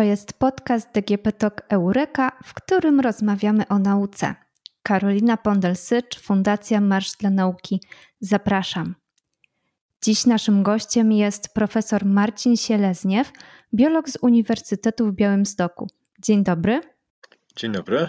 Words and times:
To 0.00 0.04
jest 0.04 0.32
podcast 0.32 0.88
DGP 0.94 1.32
Talk 1.32 1.62
Eureka, 1.68 2.32
w 2.44 2.54
którym 2.54 3.00
rozmawiamy 3.00 3.68
o 3.68 3.78
nauce. 3.78 4.34
Karolina 4.82 5.36
Pondel-Sycz, 5.36 6.20
Fundacja 6.20 6.80
Marsz 6.80 7.16
dla 7.16 7.30
Nauki. 7.30 7.80
Zapraszam. 8.20 8.94
Dziś 10.02 10.26
naszym 10.26 10.62
gościem 10.62 11.12
jest 11.12 11.54
profesor 11.54 12.04
Marcin 12.04 12.56
Sielezniew, 12.56 13.32
biolog 13.74 14.08
z 14.08 14.18
Uniwersytetu 14.22 15.06
w 15.06 15.14
Białymstoku. 15.14 15.86
Dzień 16.22 16.44
dobry. 16.44 16.80
Dzień 17.56 17.72
dobry. 17.72 18.08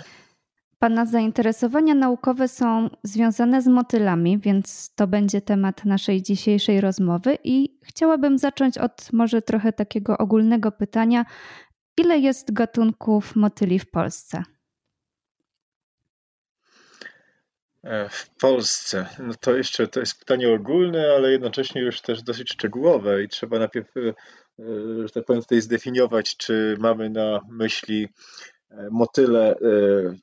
Pana 0.79 1.05
zainteresowania 1.05 1.93
naukowe 1.93 2.47
są 2.47 2.89
związane 3.03 3.61
z 3.61 3.67
motylami, 3.67 4.39
więc 4.39 4.95
to 4.95 5.07
będzie 5.07 5.41
temat 5.41 5.85
naszej 5.85 6.21
dzisiejszej 6.21 6.81
rozmowy. 6.81 7.37
I 7.43 7.79
chciałabym 7.83 8.37
zacząć 8.37 8.77
od 8.77 9.13
może 9.13 9.41
trochę 9.41 9.73
takiego 9.73 10.17
ogólnego 10.17 10.71
pytania: 10.71 11.25
ile 11.97 12.17
jest 12.17 12.53
gatunków 12.53 13.35
motyli 13.35 13.79
w 13.79 13.89
Polsce? 13.89 14.43
E, 17.83 18.09
w 18.09 18.29
Polsce. 18.29 19.05
No 19.19 19.33
to 19.39 19.57
jeszcze 19.57 19.87
to 19.87 19.99
jest 19.99 20.19
pytanie 20.19 20.53
ogólne, 20.53 21.13
ale 21.17 21.31
jednocześnie 21.31 21.81
już 21.81 22.01
też 22.01 22.23
dosyć 22.23 22.51
szczegółowe 22.51 23.23
i 23.23 23.27
trzeba 23.27 23.59
najpierw, 23.59 23.97
e, 23.97 24.13
że 25.03 25.09
tak 25.13 25.25
powiem, 25.25 25.41
tutaj 25.41 25.61
zdefiniować, 25.61 26.37
czy 26.37 26.77
mamy 26.79 27.09
na 27.09 27.39
myśli 27.49 28.09
motyle, 28.91 29.51
e, 29.51 29.57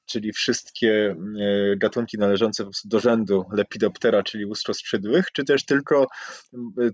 czyli 0.07 0.33
wszystkie 0.33 1.17
e, 1.41 1.77
gatunki 1.77 2.19
należące 2.19 2.65
do 2.85 3.01
rzędu 3.01 3.45
Lepidoptera, 3.53 4.23
czyli 4.23 4.45
lustroskrzydłych, 4.45 5.33
czy 5.33 5.45
też 5.45 5.65
tylko 5.65 6.07
e, 6.63 6.91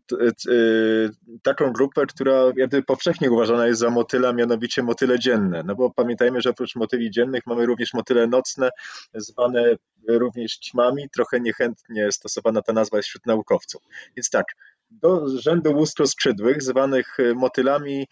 taką 1.43 1.73
grupę, 1.73 2.07
która 2.07 2.43
jakby 2.57 2.83
powszechnie 2.83 3.31
uważana 3.31 3.67
jest 3.67 3.81
za 3.81 3.91
motyla, 3.91 4.33
mianowicie 4.33 4.83
motyle 4.83 5.19
dzienne. 5.19 5.63
No 5.67 5.75
bo 5.75 5.91
pamiętajmy, 5.91 6.41
że 6.41 6.51
oprócz 6.51 6.77
motyli 6.77 7.11
dziennych 7.11 7.43
mamy 7.47 7.67
również 7.67 7.95
motyle 7.95 8.27
nocne, 8.27 8.71
zwane 9.15 9.75
również 10.09 10.59
ćmami. 10.59 11.11
Trochę 11.11 11.41
niechętnie 11.41 12.13
stosowana 12.13 12.63
ta 12.63 12.73
nazwa 12.73 12.97
jest 12.97 13.09
wśród 13.09 13.27
naukowców. 13.27 13.83
Więc 14.17 14.31
tak, 14.31 14.47
do 14.91 15.29
rzędu 15.39 15.73
lustroskrzydłych, 15.73 16.63
zwanych 16.63 17.17
motylami 17.35 18.07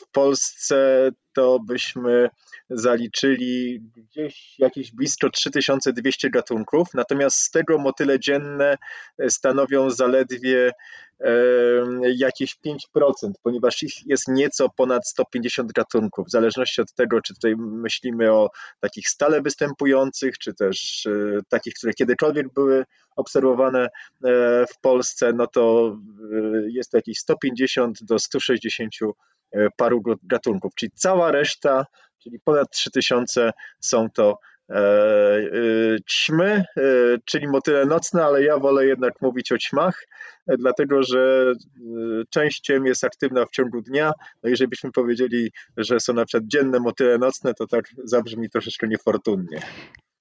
w 0.00 0.06
Polsce 0.12 1.08
to 1.32 1.58
byśmy 1.66 2.30
zaliczyli 2.70 3.80
gdzieś 3.96 4.58
jakieś 4.58 4.92
blisko 4.92 5.30
3200 5.30 6.30
gatunków, 6.30 6.88
natomiast 6.94 7.38
z 7.38 7.50
tego 7.50 7.78
motyle 7.78 8.20
dzienne 8.20 8.78
stanowią 9.28 9.90
zaledwie 9.90 10.72
jakieś 12.16 12.56
5%, 12.66 13.12
ponieważ 13.42 13.82
ich 13.82 14.06
jest 14.06 14.28
nieco 14.28 14.68
ponad 14.68 15.08
150 15.08 15.72
gatunków, 15.72 16.26
w 16.26 16.30
zależności 16.30 16.80
od 16.80 16.92
tego, 16.92 17.20
czy 17.20 17.34
tutaj 17.34 17.56
myślimy 17.56 18.32
o 18.32 18.50
takich 18.80 19.08
stale 19.08 19.42
występujących, 19.42 20.38
czy 20.38 20.54
też 20.54 21.06
e, 21.06 21.40
takich, 21.48 21.74
które 21.74 21.94
kiedykolwiek 21.94 22.52
były 22.52 22.84
obserwowane 23.16 23.84
e, 23.84 23.88
w 24.66 24.78
Polsce, 24.80 25.32
no 25.32 25.46
to 25.46 25.96
e, 26.32 26.70
jest 26.70 26.90
to 26.90 26.98
jakieś 26.98 27.18
150 27.18 28.04
do 28.04 28.18
160 28.18 28.94
paru 29.76 30.02
gatunków, 30.22 30.74
czyli 30.74 30.92
cała 30.94 31.32
reszta, 31.32 31.86
czyli 32.22 32.40
ponad 32.44 32.70
3000 32.70 33.50
są 33.80 34.10
to 34.10 34.38
E, 34.70 34.76
e, 34.76 35.96
ćmy, 36.10 36.64
e, 36.76 36.82
czyli 37.24 37.48
motyle 37.48 37.86
nocne, 37.86 38.24
ale 38.24 38.42
ja 38.42 38.58
wolę 38.58 38.86
jednak 38.86 39.12
mówić 39.20 39.52
o 39.52 39.58
ćmach, 39.58 40.06
dlatego 40.46 41.02
że 41.02 41.52
część 42.30 42.60
ciem 42.60 42.86
jest 42.86 43.04
aktywna 43.04 43.46
w 43.46 43.50
ciągu 43.50 43.82
dnia. 43.82 44.12
No 44.42 44.50
jeżeli 44.50 44.68
byśmy 44.68 44.92
powiedzieli, 44.92 45.50
że 45.76 46.00
są 46.00 46.12
na 46.12 46.24
przykład 46.24 46.48
dzienne 46.48 46.80
motyle 46.80 47.18
nocne, 47.18 47.54
to 47.54 47.66
tak 47.66 47.84
zabrzmi 48.04 48.50
troszeczkę 48.50 48.88
niefortunnie. 48.88 49.60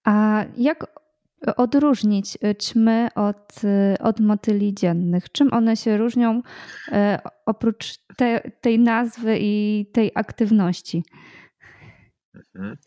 A 0.03 0.45
jak 0.57 0.85
odróżnić 1.57 2.37
ćmy 2.59 3.07
od, 3.15 3.61
od 3.99 4.19
motyli 4.19 4.73
dziennych? 4.73 5.31
Czym 5.31 5.53
one 5.53 5.77
się 5.77 5.97
różnią 5.97 6.41
oprócz 7.45 7.97
te, 8.17 8.51
tej 8.61 8.79
nazwy 8.79 9.37
i 9.39 9.85
tej 9.93 10.11
aktywności? 10.15 11.03
Mhm. 12.55 12.77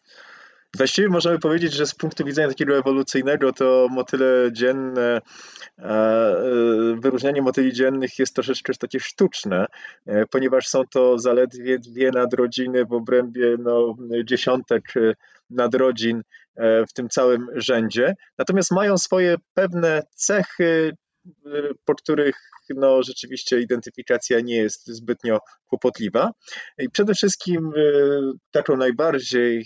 Właściwie 0.76 1.08
możemy 1.08 1.38
powiedzieć, 1.38 1.72
że 1.72 1.86
z 1.86 1.94
punktu 1.94 2.24
widzenia 2.24 2.48
takiego 2.48 2.78
ewolucyjnego 2.78 3.52
to 3.52 3.88
motyle 3.90 4.52
dzienne, 4.52 5.20
e, 5.78 5.84
e, 5.84 6.40
wyróżnianie 7.00 7.42
motyli 7.42 7.72
dziennych 7.72 8.18
jest 8.18 8.34
troszeczkę 8.34 8.74
takie 8.74 9.00
sztuczne, 9.00 9.66
e, 10.06 10.26
ponieważ 10.26 10.66
są 10.66 10.82
to 10.90 11.18
zaledwie 11.18 11.78
dwie 11.78 12.10
nadrodziny 12.10 12.84
w 12.84 12.92
obrębie 12.92 13.56
no, 13.58 13.96
dziesiątek 14.24 14.82
nadrodzin 15.50 16.22
w 16.58 16.92
tym 16.94 17.08
całym 17.08 17.46
rzędzie. 17.54 18.14
Natomiast 18.38 18.70
mają 18.70 18.98
swoje 18.98 19.36
pewne 19.54 20.02
cechy, 20.14 20.92
po 21.84 21.94
których 21.94 22.53
no, 22.76 23.02
rzeczywiście 23.02 23.60
identyfikacja 23.60 24.40
nie 24.40 24.56
jest 24.56 24.86
zbytnio 24.86 25.38
kłopotliwa. 25.66 26.30
I 26.78 26.90
przede 26.90 27.14
wszystkim 27.14 27.72
e, 27.76 27.80
taką 28.50 28.76
najbardziej 28.76 29.58
e, 29.58 29.64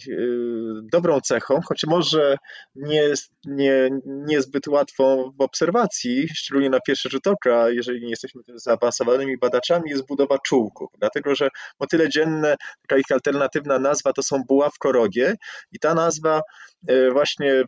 dobrą 0.93 1.21
cechą, 1.21 1.61
choć 1.69 1.85
może 1.87 2.37
nie, 2.75 3.13
nie, 3.45 3.89
niezbyt 4.07 4.69
łatwą 4.69 5.33
w 5.39 5.41
obserwacji, 5.41 6.29
szczególnie 6.35 6.71
na 6.71 6.81
pierwszy 6.81 7.09
rzut 7.09 7.27
oka, 7.27 7.71
jeżeli 7.71 8.01
nie 8.03 8.11
jesteśmy 8.11 8.43
zaawansowanymi 8.55 9.39
badaczami, 9.39 9.91
jest 9.91 10.07
budowa 10.07 10.39
czółków. 10.39 10.89
Dlatego, 10.99 11.35
że 11.35 11.49
motyle 11.81 12.09
dzienne, 12.09 12.57
taka 12.83 13.01
ich 13.01 13.13
alternatywna 13.13 13.79
nazwa 13.79 14.13
to 14.13 14.23
są 14.23 14.43
buławkorogie 14.49 15.35
i 15.73 15.79
ta 15.79 15.95
nazwa 15.95 16.43
e, 16.89 17.11
właśnie 17.11 17.65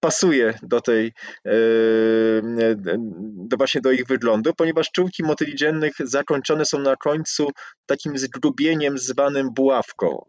pasuje 0.00 0.54
do 0.62 0.80
tej, 0.80 1.12
e, 1.46 1.52
do 3.48 3.56
właśnie 3.56 3.80
do 3.80 3.92
ich 3.92 4.06
wyglądu, 4.06 4.54
ponieważ 4.54 4.90
czułki 4.90 5.22
motyli 5.22 5.56
dziennych 5.56 5.92
zakończone 6.04 6.64
są 6.64 6.78
na 6.78 6.96
końcu 6.96 7.48
takim 7.86 8.18
zgrubieniem 8.18 8.98
zwanym 8.98 9.54
buławką 9.54 10.24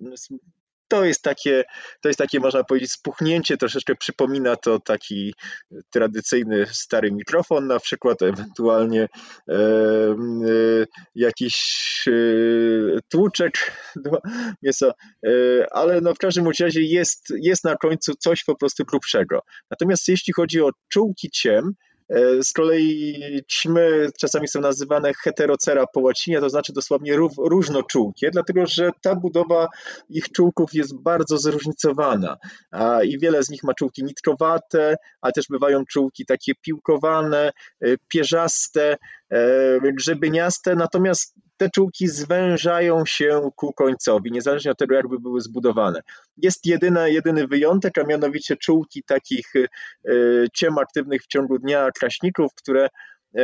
to 0.89 1.05
jest 1.05 1.21
takie, 1.21 1.63
to 2.01 2.09
jest 2.09 2.19
takie, 2.19 2.39
można 2.39 2.63
powiedzieć, 2.63 2.91
spuchnięcie, 2.91 3.57
troszeczkę 3.57 3.95
przypomina 3.95 4.55
to 4.55 4.79
taki 4.79 5.33
tradycyjny 5.89 6.65
stary 6.71 7.11
mikrofon, 7.11 7.67
na 7.67 7.79
przykład 7.79 8.21
ewentualnie 8.21 9.07
e, 9.49 9.53
e, 9.53 10.15
jakiś 11.15 11.57
e, 12.07 12.11
tłuczek 13.09 13.53
mięso, 14.63 14.91
e, 15.25 15.31
ale 15.71 16.01
no 16.01 16.13
w 16.13 16.17
każdym 16.17 16.47
razie 16.59 16.81
jest, 16.81 17.33
jest 17.41 17.63
na 17.63 17.75
końcu 17.75 18.13
coś 18.15 18.43
po 18.43 18.55
prostu 18.55 18.85
grubszego. 18.85 19.39
Natomiast 19.71 20.07
jeśli 20.07 20.33
chodzi 20.33 20.61
o 20.61 20.69
czułki 20.89 21.29
ciem, 21.29 21.73
z 22.41 22.53
kolei 22.53 23.43
ćmy 23.47 24.09
czasami 24.19 24.47
są 24.47 24.61
nazywane 24.61 25.13
heterocera 25.13 25.85
po 25.93 25.99
łacinie, 25.99 26.39
to 26.39 26.49
znaczy 26.49 26.73
dosłownie 26.73 27.17
różnoczułkie, 27.37 28.31
dlatego 28.31 28.65
że 28.65 28.91
ta 29.01 29.15
budowa 29.15 29.67
ich 30.09 30.31
czółków 30.31 30.73
jest 30.73 31.01
bardzo 31.01 31.37
zróżnicowana 31.37 32.37
i 33.03 33.19
wiele 33.19 33.43
z 33.43 33.49
nich 33.49 33.63
ma 33.63 33.73
czułki 33.73 34.03
nitkowate, 34.03 34.95
a 35.21 35.31
też 35.31 35.45
bywają 35.49 35.85
czułki 35.85 36.25
takie 36.25 36.53
piłkowane, 36.61 37.51
e, 37.81 37.95
pierzaste, 38.07 38.97
e, 39.29 39.93
grzebieniaste, 39.93 40.75
natomiast 40.75 41.35
te 41.59 41.69
czułki 41.69 42.07
zwężają 42.07 43.05
się 43.05 43.49
ku 43.55 43.73
końcowi, 43.73 44.31
niezależnie 44.31 44.71
od 44.71 44.77
tego, 44.77 44.95
jakby 44.95 45.19
były 45.19 45.41
zbudowane. 45.41 46.01
Jest 46.37 46.65
jedyny, 46.65 47.11
jedyny 47.11 47.47
wyjątek, 47.47 47.97
a 47.97 48.03
mianowicie 48.03 48.57
czułki 48.57 49.03
takich 49.03 49.53
e, 49.55 49.67
ciem 50.53 50.77
aktywnych 50.77 51.23
w 51.23 51.27
ciągu 51.27 51.59
dnia 51.59 51.89
kraśników, 51.99 52.53
które 52.55 52.89
e, 53.35 53.41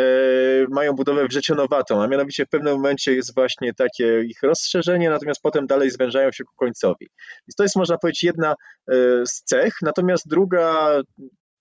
mają 0.69 0.94
budowę 0.94 1.27
wrzecionowatą, 1.27 2.03
a 2.03 2.07
mianowicie 2.07 2.45
w 2.45 2.50
pewnym 2.50 2.73
momencie 2.73 3.15
jest 3.15 3.35
właśnie 3.35 3.73
takie 3.73 4.21
ich 4.21 4.44
rozszerzenie, 4.44 5.09
natomiast 5.09 5.41
potem 5.41 5.68
dalej 5.68 5.91
zwężają 5.91 6.31
się 6.31 6.44
ku 6.44 6.56
końcowi. 6.56 7.09
Więc 7.47 7.56
to 7.57 7.63
jest, 7.63 7.75
można 7.75 7.97
powiedzieć, 7.97 8.23
jedna 8.23 8.51
e, 8.51 8.56
z 9.25 9.44
cech, 9.44 9.73
natomiast 9.81 10.27
druga 10.27 11.01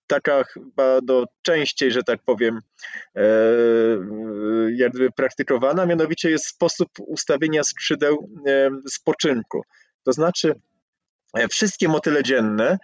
taka 0.07 0.43
chyba 0.43 1.01
do 1.01 1.25
częściej, 1.41 1.91
że 1.91 2.03
tak 2.03 2.19
powiem, 2.25 2.59
e, 3.15 3.21
jakby 4.75 5.11
praktykowana, 5.11 5.85
mianowicie 5.85 6.29
jest 6.29 6.45
sposób 6.45 6.89
ustawienia 6.99 7.63
skrzydeł 7.63 8.29
e, 8.47 8.69
spoczynku. 8.87 9.61
To 10.03 10.13
znaczy, 10.13 10.55
e, 11.37 11.47
Wszystkie 11.47 11.87
motyle 11.87 12.23
dzienne 12.23 12.77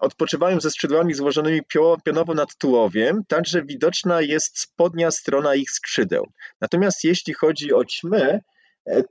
odpoczywają 0.00 0.60
ze 0.60 0.70
skrzydłami 0.70 1.14
złożonymi 1.14 1.60
pionowo 2.04 2.34
nad 2.34 2.56
tułowiem, 2.56 3.22
także 3.28 3.62
widoczna 3.62 4.20
jest 4.20 4.60
spodnia 4.60 5.10
strona 5.10 5.54
ich 5.54 5.70
skrzydeł. 5.70 6.26
Natomiast 6.60 7.04
jeśli 7.04 7.34
chodzi 7.34 7.72
o 7.72 7.84
ćmy, 7.84 8.40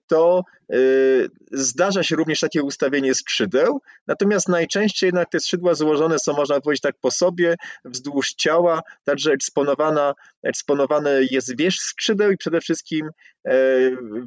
to 0.07 0.43
y, 0.73 1.29
zdarza 1.51 2.03
się 2.03 2.15
również 2.15 2.39
takie 2.39 2.63
ustawienie 2.63 3.15
skrzydeł, 3.15 3.81
natomiast 4.07 4.49
najczęściej 4.49 5.07
jednak 5.07 5.29
te 5.29 5.39
skrzydła 5.39 5.73
złożone 5.73 6.19
są, 6.19 6.33
można 6.33 6.61
powiedzieć 6.61 6.81
tak 6.81 6.95
po 7.01 7.11
sobie, 7.11 7.55
wzdłuż 7.85 8.33
ciała, 8.33 8.81
także 9.03 9.31
eksponowana 9.31 10.13
eksponowany 10.43 11.27
jest 11.31 11.57
wierzch 11.57 11.81
skrzydeł 11.81 12.31
i 12.31 12.37
przede 12.37 12.61
wszystkim 12.61 13.09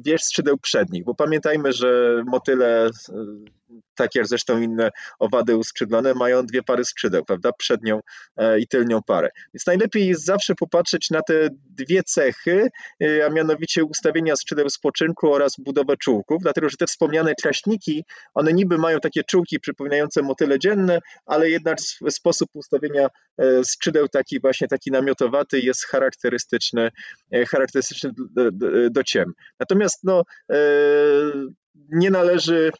wierzch 0.05 0.25
skrzydeł 0.25 0.57
przednich, 0.57 1.03
bo 1.03 1.15
pamiętajmy, 1.15 1.73
że 1.73 2.23
motyle 2.27 2.89
tak 3.95 4.15
jak 4.15 4.27
zresztą 4.27 4.61
inne 4.61 4.89
owady 5.19 5.57
uskrzydlone, 5.57 6.13
mają 6.13 6.45
dwie 6.45 6.63
pary 6.63 6.85
skrzydeł, 6.85 7.25
prawda? 7.25 7.51
Przednią 7.51 7.99
e, 8.37 8.59
i 8.59 8.67
tylnią 8.67 9.01
parę. 9.07 9.29
Więc 9.53 9.67
najlepiej 9.67 10.07
jest 10.07 10.25
zawsze 10.25 10.55
popatrzeć 10.55 11.09
na 11.09 11.21
te 11.21 11.49
dwie 11.69 12.03
cechy, 12.03 12.69
e, 13.03 13.25
a 13.25 13.29
mianowicie 13.29 13.83
ustawienia 13.83 14.35
skrzydeł 14.35 14.69
spoczynku 14.69 15.33
oraz 15.33 15.53
budowę 15.57 15.97
czółków, 15.97 16.41
dlatego 16.41 16.69
że 16.69 16.77
te 16.77 16.87
wspomniane 16.87 17.33
kraśniki, 17.41 18.05
one 18.33 18.53
niby 18.53 18.77
mają 18.77 18.99
takie 18.99 19.23
czółki 19.23 19.59
przypominające 19.59 20.21
motyle 20.21 20.59
dzienne, 20.59 20.99
ale 21.25 21.49
jednak 21.49 21.77
sposób 22.09 22.49
ustawienia 22.53 23.07
e, 23.37 23.63
skrzydeł 23.63 24.07
taki 24.07 24.39
właśnie 24.39 24.67
taki 24.67 24.91
namiotowaty 24.91 25.59
jest 25.59 25.85
charakterystyczny, 25.85 26.89
charakterystyczny 27.47 28.11
do 28.91 29.03
ciem. 29.03 29.33
Natomiast 29.59 29.99
no, 30.03 30.23
nie 31.75 32.09
należy 32.09 32.71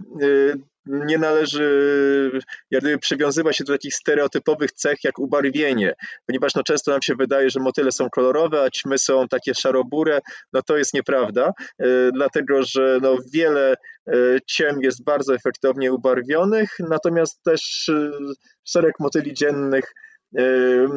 nie 0.85 1.17
należy 1.17 2.39
jak 2.71 2.81
gdyby 2.81 2.97
przywiązywać 2.97 3.57
się 3.57 3.63
do 3.63 3.73
takich 3.73 3.95
stereotypowych 3.95 4.71
cech 4.71 5.03
jak 5.03 5.19
ubarwienie, 5.19 5.93
ponieważ 6.27 6.55
no 6.55 6.63
często 6.63 6.91
nam 6.91 7.01
się 7.01 7.15
wydaje, 7.15 7.49
że 7.49 7.59
motyle 7.59 7.91
są 7.91 8.09
kolorowe, 8.09 8.61
a 8.63 8.69
ćmy 8.69 8.97
są 8.97 9.27
takie 9.27 9.53
szarobure, 9.53 10.19
no 10.53 10.61
to 10.61 10.77
jest 10.77 10.93
nieprawda, 10.93 11.51
e, 11.79 12.11
dlatego 12.11 12.63
że 12.63 12.99
no 13.01 13.17
wiele 13.33 13.75
e, 14.07 14.13
ciem 14.47 14.81
jest 14.81 15.03
bardzo 15.03 15.35
efektownie 15.35 15.93
ubarwionych, 15.93 16.69
natomiast 16.79 17.43
też 17.43 17.91
szereg 18.63 18.93
motyli 18.99 19.33
dziennych 19.33 19.93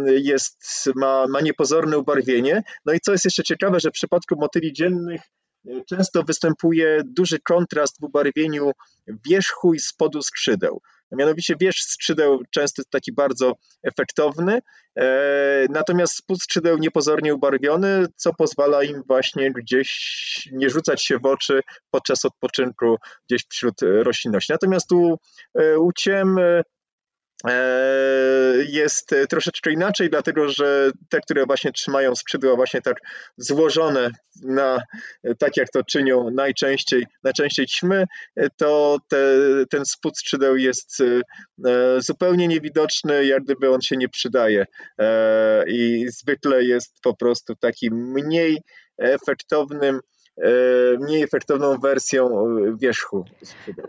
jest, 0.07 0.91
ma, 0.97 1.27
ma 1.29 1.41
niepozorne 1.41 1.99
ubarwienie. 1.99 2.63
No 2.87 2.93
i 2.93 3.01
co 3.01 3.13
jest 3.13 3.25
jeszcze 3.25 3.43
ciekawe, 3.43 3.81
że 3.81 3.91
w 3.91 3.93
przypadku 3.93 4.35
motyli 4.41 4.73
dziennych 4.73 5.21
często 5.89 6.23
występuje 6.23 7.03
duży 7.05 7.39
kontrast 7.41 8.01
w 8.01 8.05
ubarwieniu 8.05 8.71
wierzchu 9.27 9.75
i 9.75 9.79
spodu 9.79 10.23
skrzydeł. 10.23 10.81
Mianowicie 11.13 11.55
wierzch 11.61 11.83
skrzydeł 11.83 12.43
często 12.51 12.83
jest 12.83 12.91
taki 12.91 13.13
bardzo 13.13 13.53
efektowny, 13.83 14.59
e, 14.99 15.67
natomiast 15.71 16.17
spód 16.17 16.43
skrzydeł 16.43 16.79
niepozornie 16.79 17.35
ubarwiony, 17.35 18.07
co 18.17 18.35
pozwala 18.35 18.83
im 18.83 19.03
właśnie 19.07 19.53
gdzieś 19.53 20.49
nie 20.53 20.71
rzucać 20.71 21.05
się 21.05 21.19
w 21.19 21.27
oczy 21.27 21.61
podczas 21.91 22.25
odpoczynku 22.25 22.97
gdzieś 23.29 23.43
wśród 23.49 23.75
roślinności. 23.83 24.53
Natomiast 24.53 24.93
u, 24.93 25.19
e, 25.59 25.79
u 25.79 25.93
ciem 25.93 26.39
E, 26.39 26.63
jest 28.69 29.15
troszeczkę 29.31 29.73
inaczej, 29.73 30.11
dlatego 30.11 30.49
że 30.49 30.91
te, 31.09 31.21
które 31.21 31.47
właśnie 31.47 31.73
trzymają 31.73 32.15
skrzydła 32.15 32.57
właśnie 32.57 32.81
tak 32.83 32.97
złożone 33.37 34.11
na, 34.43 34.79
tak 35.39 35.57
jak 35.57 35.71
to 35.71 35.85
czynią 35.85 36.31
najczęściej, 36.31 37.07
najczęściej 37.23 37.67
ćmy, 37.67 38.05
to 38.57 38.99
te, 39.09 39.17
ten 39.71 39.87
spód 39.87 40.19
skrzydeł 40.19 40.57
jest 40.57 41.01
e, 41.01 41.21
zupełnie 42.01 42.49
niewidoczny, 42.49 43.27
jak 43.27 43.43
gdyby 43.45 43.71
on 43.71 43.81
się 43.81 43.97
nie 43.97 44.09
przydaje. 44.09 44.65
E, 44.99 45.65
i 45.69 46.07
zwykle 46.09 46.65
jest 46.65 47.01
po 47.03 47.17
prostu 47.17 47.55
takim 47.55 47.95
mniej 47.95 48.59
efektownym 48.99 49.97
E, 49.97 50.14
mniej 51.01 51.23
efektowną 51.23 51.79
wersją 51.79 52.47
e, 52.49 52.77
wierzchu. 52.77 53.25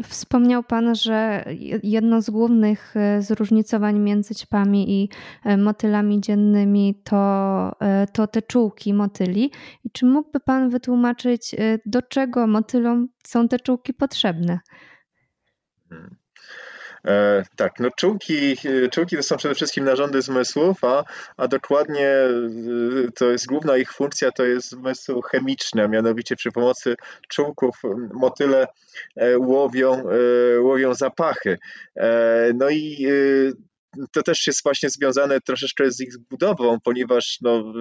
Wspomniał 0.04 0.64
Pan, 0.64 0.96
że 0.96 1.46
jedno 1.84 2.22
z 2.22 2.30
głównych 2.30 2.98
e, 2.98 3.22
zróżnicowań 3.22 4.00
między 4.00 4.36
ćpami 4.36 5.02
i 5.02 5.10
motylami 5.58 6.22
dziennymi 6.22 7.02
to, 7.04 7.72
to 8.14 8.28
te 8.28 8.42
czułki 8.42 8.94
motyli. 8.94 9.52
I 9.84 9.92
czy 9.92 10.06
mógłby 10.06 10.40
Pan 10.40 10.70
wytłumaczyć, 10.70 11.56
do 11.86 12.02
czego 12.02 12.48
motylom 12.48 13.08
są 13.28 13.48
te 13.48 13.60
czułki 13.60 13.94
potrzebne? 13.94 14.60
Hmm. 15.90 16.25
E, 17.06 17.44
tak, 17.56 17.80
no 17.80 17.90
czułki, 17.98 18.56
czułki 18.92 19.16
to 19.16 19.24
są 19.24 19.38
przede 19.38 19.56
wszystkim 19.56 19.86
narządy 19.86 20.22
zmysłów, 20.22 20.84
a, 20.84 21.04
a 21.38 21.48
dokładnie 21.48 22.08
e, 22.08 22.32
to 23.16 23.32
jest 23.32 23.48
główna 23.48 23.78
ich 23.78 23.94
funkcja, 23.94 24.32
to 24.32 24.46
jest 24.46 24.70
zmysł 24.70 25.22
chemiczny, 25.22 25.84
a 25.84 25.88
mianowicie 25.88 26.36
przy 26.36 26.52
pomocy 26.52 26.96
czułków 27.30 27.82
motyle 28.14 28.68
e, 29.16 29.40
łowią, 29.40 30.04
łowią 30.62 30.94
zapachy. 30.94 31.58
No 32.54 32.70
i 32.70 33.08
to 34.12 34.24
też 34.24 34.48
jest 34.48 34.64
właśnie 34.64 34.90
związane 34.90 35.42
troszeczkę 35.42 35.92
z 35.92 36.00
ich 36.00 36.18
budową, 36.30 36.78
ponieważ 36.84 37.38
no, 37.42 37.74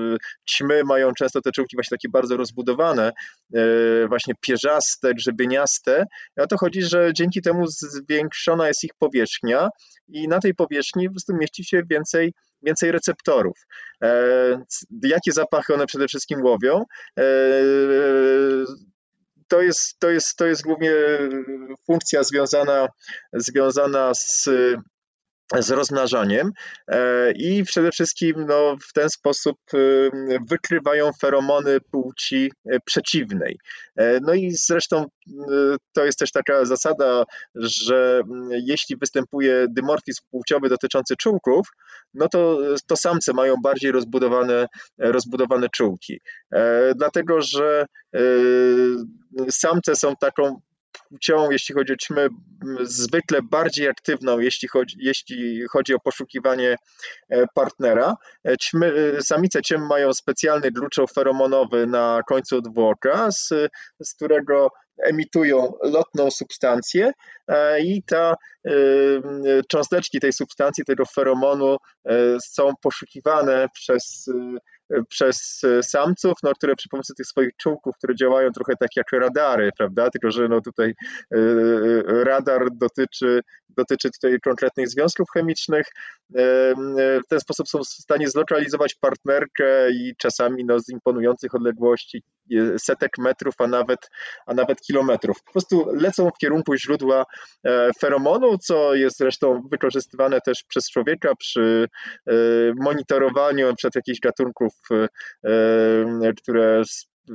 ćmy 0.51 0.85
mają 0.85 1.13
często 1.13 1.41
te 1.41 1.53
czułki 1.53 1.77
właśnie 1.77 1.97
takie 1.97 2.09
bardzo 2.09 2.37
rozbudowane, 2.37 3.13
e, 3.55 4.09
właśnie 4.09 4.35
pierzaste, 4.41 5.15
grzebieniaste. 5.15 6.05
O 6.37 6.47
to 6.47 6.57
chodzi, 6.57 6.83
że 6.83 7.11
dzięki 7.15 7.43
temu 7.43 7.67
zwiększona 7.67 8.69
jest 8.69 8.85
ich 8.85 8.95
powierzchnia 8.99 9.69
i 10.09 10.29
na 10.29 10.39
tej 10.39 10.55
powierzchni 10.55 11.07
po 11.07 11.13
prostu 11.13 11.35
mieści 11.37 11.65
się 11.65 11.83
więcej 11.91 12.33
więcej 12.63 12.93
receptorów. 12.93 13.67
E, 14.03 14.09
jakie 15.03 15.33
zapachy 15.33 15.75
one 15.75 15.87
przede 15.87 16.09
wszystkim 16.09 16.43
łowią? 16.43 16.85
E, 17.19 17.25
to 19.49 19.63
jest, 19.63 19.99
to 19.99 20.11
jest, 20.11 20.37
to 20.37 20.47
jest 20.47 20.63
głównie 20.63 20.93
funkcja 21.87 22.23
związana, 22.23 22.89
związana 23.33 24.15
z 24.15 24.49
z 25.59 25.71
rozmnażaniem 25.71 26.53
e, 26.89 27.33
i 27.33 27.65
przede 27.65 27.91
wszystkim 27.91 28.47
no, 28.49 28.77
w 28.89 28.93
ten 28.93 29.11
sposób 29.11 29.57
e, 29.75 29.79
wykrywają 30.51 31.11
feromony 31.21 31.81
płci 31.81 32.53
e, 32.71 32.79
przeciwnej. 32.85 33.59
No 34.23 34.35
i 34.35 34.51
zresztą 34.51 35.07
to 35.93 36.05
jest 36.05 36.19
też 36.19 36.33
taka 36.33 36.65
zasada, 36.65 37.25
że 37.55 38.23
jeśli 38.51 38.97
występuje 38.97 39.67
dymorfizm 39.69 40.23
płciowy 40.31 40.69
dotyczący 40.69 41.17
czółków, 41.17 41.69
no 42.15 42.29
to, 42.29 42.59
to 42.87 42.97
samce 42.97 43.33
mają 43.33 43.55
bardziej 43.63 43.93
rozbudowane, 43.93 44.67
rozbudowane 44.99 45.69
czółki. 45.69 46.21
Dlatego, 46.97 47.41
że 47.41 47.87
samce 49.51 49.97
są 49.97 50.17
taką 50.17 50.61
płcią, 51.09 51.51
jeśli 51.51 51.75
chodzi 51.75 51.93
o 51.93 51.97
ćmę, 51.97 52.29
zwykle 52.83 53.43
bardziej 53.43 53.89
aktywną, 53.89 54.39
jeśli 54.39 54.69
chodzi, 54.69 54.97
jeśli 55.01 55.65
chodzi 55.69 55.95
o 55.95 56.01
poszukiwanie 56.01 56.77
e, 57.29 57.47
partnera. 57.55 58.15
E, 58.49 58.57
ćmy, 58.57 58.93
e, 59.19 59.23
samice 59.23 59.63
ciem 59.63 59.87
mają 59.87 60.13
specjalny 60.13 60.71
gluczoł 60.71 61.07
feromonowy 61.07 61.87
na 61.87 62.21
końcu 62.29 62.59
odwłoka, 62.59 63.31
z, 63.31 63.49
z 64.03 64.15
którego 64.15 64.69
emitują 65.03 65.73
lotną 65.83 66.31
substancję 66.31 67.13
i 67.85 68.03
ta 68.03 68.35
cząsteczki 69.69 70.21
tej 70.21 70.33
substancji, 70.33 70.85
tego 70.85 71.05
feromonu 71.07 71.77
są 72.55 72.73
poszukiwane 72.83 73.69
przez 73.75 74.31
przez 75.09 75.65
e, 75.65 75.83
samców, 75.83 76.33
no, 76.43 76.55
które 76.55 76.77
przy 76.77 76.89
pomocy 76.89 77.15
tych 77.15 77.27
swoich 77.27 77.57
czułków, 77.57 77.97
które 77.97 78.15
działają 78.15 78.53
trochę 78.53 78.77
tak 78.77 78.97
jak 78.97 79.13
radary, 79.13 79.71
prawda? 79.79 80.11
Tylko, 80.11 80.31
że 80.31 80.49
no 80.49 80.61
tutaj 80.61 80.95
e, 81.35 81.37
e, 81.37 82.25
radar 82.25 82.69
dotyczy, 82.73 83.41
dotyczy 83.69 84.11
tutaj 84.11 84.41
konkretnych 84.41 84.89
związków 84.89 85.29
chemicznych. 85.35 85.87
W 87.25 87.29
ten 87.29 87.41
sposób 87.41 87.69
są 87.69 87.79
w 87.79 87.87
stanie 87.87 88.29
zlokalizować 88.29 88.95
partnerkę 88.95 89.91
i 89.91 90.15
czasami 90.19 90.65
no, 90.65 90.81
z 90.81 90.89
imponujących 90.89 91.55
odległości 91.55 92.23
setek 92.79 93.19
metrów, 93.19 93.55
a 93.59 93.67
nawet, 93.67 94.11
a 94.47 94.55
nawet 94.55 94.81
kilometrów. 94.81 95.43
Po 95.43 95.53
prostu 95.53 95.87
lecą 95.95 96.31
w 96.31 96.39
kierunku 96.39 96.77
źródła 96.77 97.25
feromonu, 98.01 98.59
co 98.59 98.95
jest 98.95 99.19
zresztą 99.19 99.63
wykorzystywane 99.71 100.41
też 100.41 100.65
przez 100.69 100.91
człowieka 100.91 101.35
przy 101.39 101.89
monitorowaniu 102.81 103.75
przed 103.77 103.95
jakichś 103.95 104.21
gatunków 104.21 104.73
E, 105.45 105.49
e, 106.29 106.33
które 106.43 106.83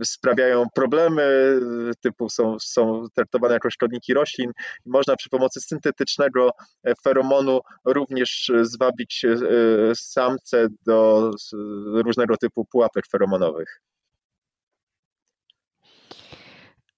sprawiają 0.04 0.66
problemy, 0.76 1.60
typu 2.02 2.30
są, 2.30 2.60
są 2.60 3.06
traktowane 3.16 3.54
jako 3.54 3.70
szkodniki 3.70 4.14
roślin. 4.14 4.52
Można 4.86 5.16
przy 5.16 5.30
pomocy 5.30 5.62
syntetycznego 5.62 6.52
feromonu 7.04 7.60
również 7.86 8.52
zwabić 8.62 9.26
e, 9.26 9.38
samce 9.96 10.68
do 10.86 11.32
różnego 11.94 12.38
typu 12.38 12.66
pułapek 12.66 13.08
feromonowych. 13.12 13.82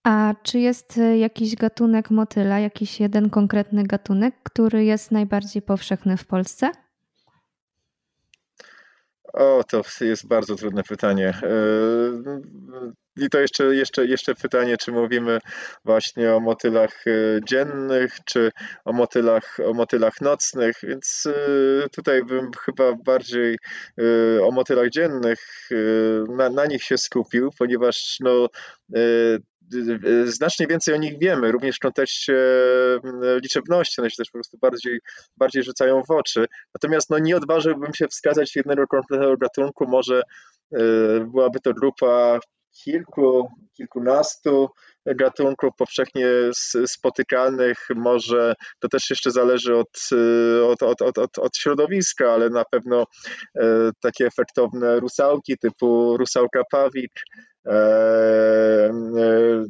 A 0.03 0.33
czy 0.43 0.59
jest 0.59 0.99
jakiś 1.17 1.55
gatunek 1.55 2.09
motyla, 2.09 2.59
jakiś 2.59 2.99
jeden 2.99 3.29
konkretny 3.29 3.83
gatunek, 3.83 4.35
który 4.43 4.83
jest 4.83 5.11
najbardziej 5.11 5.61
powszechny 5.61 6.17
w 6.17 6.25
Polsce? 6.25 6.71
O, 9.33 9.63
to 9.67 9.81
jest 10.01 10.27
bardzo 10.27 10.55
trudne 10.55 10.83
pytanie. 10.83 11.33
I 13.17 13.29
to 13.29 13.39
jeszcze, 13.39 13.75
jeszcze, 13.75 14.05
jeszcze 14.05 14.35
pytanie, 14.35 14.77
czy 14.77 14.91
mówimy 14.91 15.39
właśnie 15.85 16.33
o 16.33 16.39
motylach 16.39 17.03
dziennych, 17.47 18.17
czy 18.25 18.51
o 18.85 18.93
motylach, 18.93 19.57
o 19.65 19.73
motylach 19.73 20.21
nocnych, 20.21 20.75
więc 20.83 21.27
tutaj 21.95 22.23
bym 22.23 22.51
chyba 22.65 22.93
bardziej 23.05 23.57
o 24.43 24.51
motylach 24.51 24.89
dziennych 24.89 25.39
na, 26.29 26.49
na 26.49 26.65
nich 26.65 26.83
się 26.83 26.97
skupił, 26.97 27.49
ponieważ 27.59 28.17
no, 28.19 28.47
znacznie 30.25 30.67
więcej 30.67 30.93
o 30.93 30.97
nich 30.97 31.19
wiemy, 31.19 31.51
również 31.51 31.75
w 31.75 31.79
kontekście 31.79 32.33
liczebności, 33.43 34.01
one 34.01 34.09
się 34.09 34.17
też 34.17 34.29
po 34.29 34.37
prostu 34.37 34.57
bardziej, 34.57 34.99
bardziej 35.37 35.63
rzucają 35.63 36.03
w 36.03 36.11
oczy. 36.11 36.45
Natomiast 36.75 37.09
no, 37.09 37.19
nie 37.19 37.37
odważyłbym 37.37 37.93
się 37.93 38.07
wskazać 38.07 38.55
jednego 38.55 38.87
konkretnego 38.87 39.37
gatunku, 39.37 39.87
może 39.87 40.21
e, 40.71 40.79
byłaby 41.19 41.59
to 41.59 41.73
grupa 41.73 42.39
kilku, 42.83 43.49
kilkunastu 43.73 44.69
gatunków 45.05 45.69
powszechnie 45.77 46.27
spotykanych. 46.85 47.87
Może 47.95 48.53
to 48.79 48.87
też 48.87 49.09
jeszcze 49.09 49.31
zależy 49.31 49.75
od, 49.75 49.99
od, 50.63 51.01
od, 51.01 51.17
od, 51.17 51.39
od 51.39 51.57
środowiska, 51.57 52.31
ale 52.31 52.49
na 52.49 52.65
pewno 52.65 53.05
e, 53.55 53.91
takie 54.01 54.25
efektowne 54.25 54.99
rusałki 54.99 55.57
typu 55.57 56.17
rusałka 56.17 56.63
pawik, 56.71 57.11
e, 57.13 57.21
e, 57.21 57.50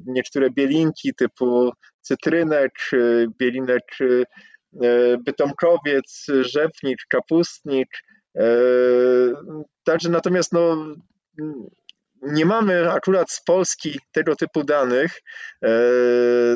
niektóre 0.06 0.50
bielinki 0.50 1.14
typu 1.14 1.72
cytrynek, 2.02 2.72
bielinek 3.40 3.84
bytomkowiec, 5.26 6.28
rzepnik, 6.42 6.98
kapustnik. 7.10 7.88
Także 9.84 10.10
natomiast 10.10 10.54
no, 10.54 10.78
nie 12.22 12.46
mamy 12.46 12.92
akurat 12.92 13.32
z 13.32 13.44
Polski 13.44 14.00
tego 14.12 14.36
typu 14.36 14.64
danych. 14.64 15.12
E, 15.64 15.70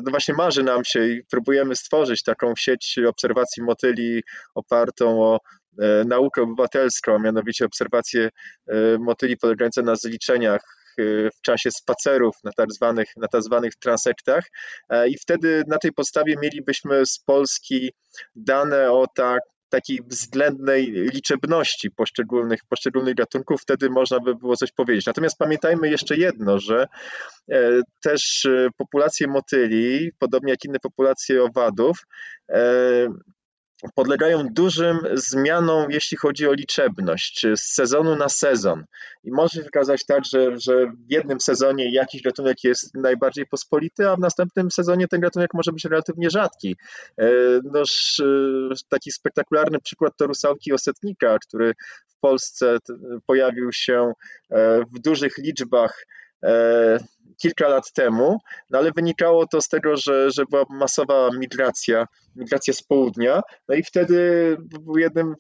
no 0.04 0.12
właśnie 0.12 0.34
marzy 0.34 0.64
nam 0.64 0.86
się 0.86 1.08
i 1.08 1.24
próbujemy 1.32 1.76
stworzyć 1.76 2.24
taką 2.24 2.54
sieć 2.58 3.00
obserwacji 3.08 3.64
motyli 3.64 4.24
opartą 4.56 5.24
o 5.24 5.40
e, 5.82 6.04
naukę 6.08 6.42
obywatelską, 6.42 7.16
a 7.16 7.20
mianowicie 7.20 7.66
obserwacje 7.66 8.30
e, 8.68 8.98
motyli 9.00 9.38
polegające 9.38 9.82
na 9.82 9.96
zliczeniach 9.96 10.62
w 11.38 11.42
czasie 11.42 11.72
spacerów 11.72 12.36
na 12.44 12.52
tak 12.58 12.74
zwanych, 12.74 13.08
na 13.18 13.28
tak 13.28 13.44
zwanych 13.44 13.76
transektach 13.76 14.46
i 15.10 15.18
wtedy 15.18 15.64
na 15.68 15.78
tej 15.78 15.92
podstawie 15.92 16.36
mielibyśmy 16.42 17.06
z 17.06 17.20
Polski 17.20 17.92
dane 18.36 18.92
o 18.92 19.08
tak 19.16 19.42
takiej 19.70 20.00
względnej 20.08 20.92
liczebności 20.92 21.92
poszczególnych, 21.92 22.60
poszczególnych 22.70 23.16
gatunków, 23.16 23.62
wtedy 23.62 23.90
można 23.90 24.20
by 24.20 24.36
było 24.36 24.56
coś 24.56 24.72
powiedzieć. 24.72 25.06
Natomiast 25.06 25.38
pamiętajmy 25.38 25.90
jeszcze 25.90 26.16
jedno, 26.16 26.60
że 26.60 26.88
e, 27.52 27.82
też 28.04 28.46
e, 28.46 28.68
populacje 28.78 29.28
motyli, 29.28 30.12
podobnie 30.20 30.52
jak 30.52 30.66
inne 30.66 30.80
populacje 30.80 31.44
owadów, 31.44 31.98
e, 32.50 33.08
podlegają 33.96 34.48
dużym 34.52 35.00
zmianom, 35.14 35.92
jeśli 35.92 36.18
chodzi 36.18 36.48
o 36.48 36.54
liczebność, 36.54 37.46
z 37.56 37.62
sezonu 37.62 38.16
na 38.16 38.30
sezon. 38.30 38.86
I 39.24 39.32
może 39.32 39.62
się 39.62 39.68
okazać 39.68 40.06
tak, 40.06 40.26
że, 40.26 40.58
że 40.58 40.86
w 40.86 41.12
jednym 41.12 41.40
sezonie 41.40 41.94
jakiś 41.94 42.22
gatunek 42.22 42.64
jest 42.64 42.96
najbardziej 42.96 43.46
pospolity, 43.46 44.10
a 44.10 44.16
w 44.16 44.20
następnym 44.20 44.72
sezonie 44.72 45.08
ten 45.08 45.22
gatunek 45.22 45.54
może 45.54 45.72
być 45.72 45.86
relatywnie 45.86 46.30
rzadki. 46.30 46.76
E, 47.18 47.28
noż 47.64 48.20
e, 48.20 48.26
taki 48.90 49.12
spektakularny 49.12 49.80
przykład 49.80 50.14
to 50.18 50.28
rusałki 50.28 50.74
osetnika, 50.74 51.38
który 51.40 51.74
w 52.08 52.20
Polsce 52.20 52.78
pojawił 53.26 53.72
się 53.72 54.14
e, 54.52 54.80
w 54.96 55.00
dużych 55.00 55.38
liczbach 55.38 56.06
kilka 57.38 57.68
lat 57.68 57.92
temu, 57.92 58.38
no 58.70 58.80
ale 58.80 58.92
wynikało 58.92 59.48
to 59.48 59.62
z 59.62 59.68
tego, 59.68 59.98
że, 59.98 60.32
że 60.32 60.46
była 60.46 60.66
masowa 60.70 61.30
migracja, 61.38 62.08
migracja 62.36 62.74
z 62.74 62.84
południa, 62.84 63.42
no 63.70 63.76
i 63.76 63.84
wtedy 63.84 64.58
był 64.60 64.98
jednym 64.98 65.36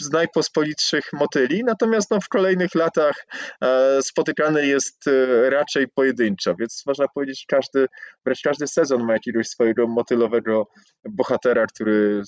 z 0.00 0.10
najpospolitszych 0.10 1.12
motyli, 1.12 1.64
natomiast 1.64 2.10
no, 2.10 2.20
w 2.20 2.28
kolejnych 2.28 2.74
latach 2.74 3.26
e, 3.62 4.02
spotykany 4.02 4.66
jest 4.66 5.08
e, 5.08 5.50
raczej 5.50 5.88
pojedynczo, 5.88 6.54
więc 6.54 6.82
można 6.86 7.08
powiedzieć, 7.08 7.44
każdy, 7.48 7.86
wręcz 8.24 8.40
każdy 8.42 8.66
sezon 8.66 9.04
ma 9.04 9.12
jakiegoś 9.12 9.48
swojego 9.48 9.86
motylowego 9.86 10.68
bohatera, 11.04 11.66
który 11.66 12.22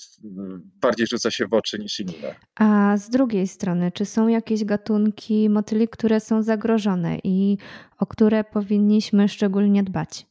bardziej 0.81 1.07
rzuca 1.07 1.31
się 1.31 1.47
w 1.47 1.53
oczy 1.53 1.79
niż 1.79 1.99
inne. 1.99 2.35
A 2.55 2.97
z 2.97 3.09
drugiej 3.09 3.47
strony, 3.47 3.91
czy 3.91 4.05
są 4.05 4.27
jakieś 4.27 4.65
gatunki 4.65 5.49
motyli, 5.49 5.87
które 5.87 6.19
są 6.19 6.43
zagrożone 6.43 7.17
i 7.23 7.57
o 7.97 8.05
które 8.05 8.43
powinniśmy 8.43 9.27
szczególnie 9.27 9.83
dbać? 9.83 10.28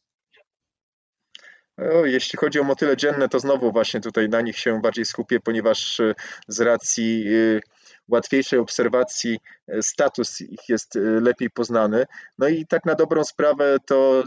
Jeśli 2.04 2.38
chodzi 2.38 2.60
o 2.60 2.64
motyle 2.64 2.96
dzienne, 2.96 3.28
to 3.28 3.40
znowu 3.40 3.72
właśnie 3.72 4.00
tutaj 4.00 4.28
na 4.28 4.40
nich 4.40 4.58
się 4.58 4.80
bardziej 4.80 5.04
skupię, 5.04 5.40
ponieważ 5.40 6.00
y, 6.00 6.14
z 6.48 6.60
racji 6.60 7.24
y, 7.26 7.60
łatwiejszej 8.08 8.58
obserwacji 8.58 9.38
y, 9.74 9.82
status 9.82 10.40
ich 10.40 10.68
jest 10.68 10.98
lepiej 11.20 11.50
poznany. 11.50 12.06
No 12.38 12.48
i 12.48 12.66
tak 12.66 12.84
na 12.84 12.94
dobrą 12.94 13.24
sprawę 13.24 13.76
to 13.86 14.24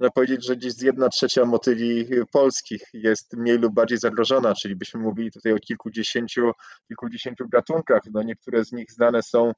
można 0.00 0.10
powiedzieć, 0.14 0.46
że 0.46 0.56
gdzieś 0.56 0.72
z 0.72 0.82
jedna 0.82 1.08
trzecia 1.08 1.44
motyli 1.44 2.08
polskich 2.32 2.82
jest 2.92 3.36
mniej 3.36 3.58
lub 3.58 3.74
bardziej 3.74 3.98
zagrożona, 3.98 4.54
czyli 4.54 4.76
byśmy 4.76 5.00
mówili 5.00 5.32
tutaj 5.32 5.52
o 5.52 5.58
kilkudziesięciu, 5.58 6.52
kilkudziesięciu 6.88 7.48
gatunkach. 7.48 8.02
No 8.12 8.22
niektóre 8.22 8.64
z 8.64 8.72
nich 8.72 8.92
znane 8.92 9.22
są 9.22 9.52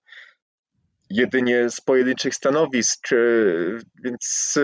jedynie 1.11 1.71
z 1.71 1.81
pojedynczych 1.81 2.35
stanowisk, 2.35 3.09
więc 4.04 4.59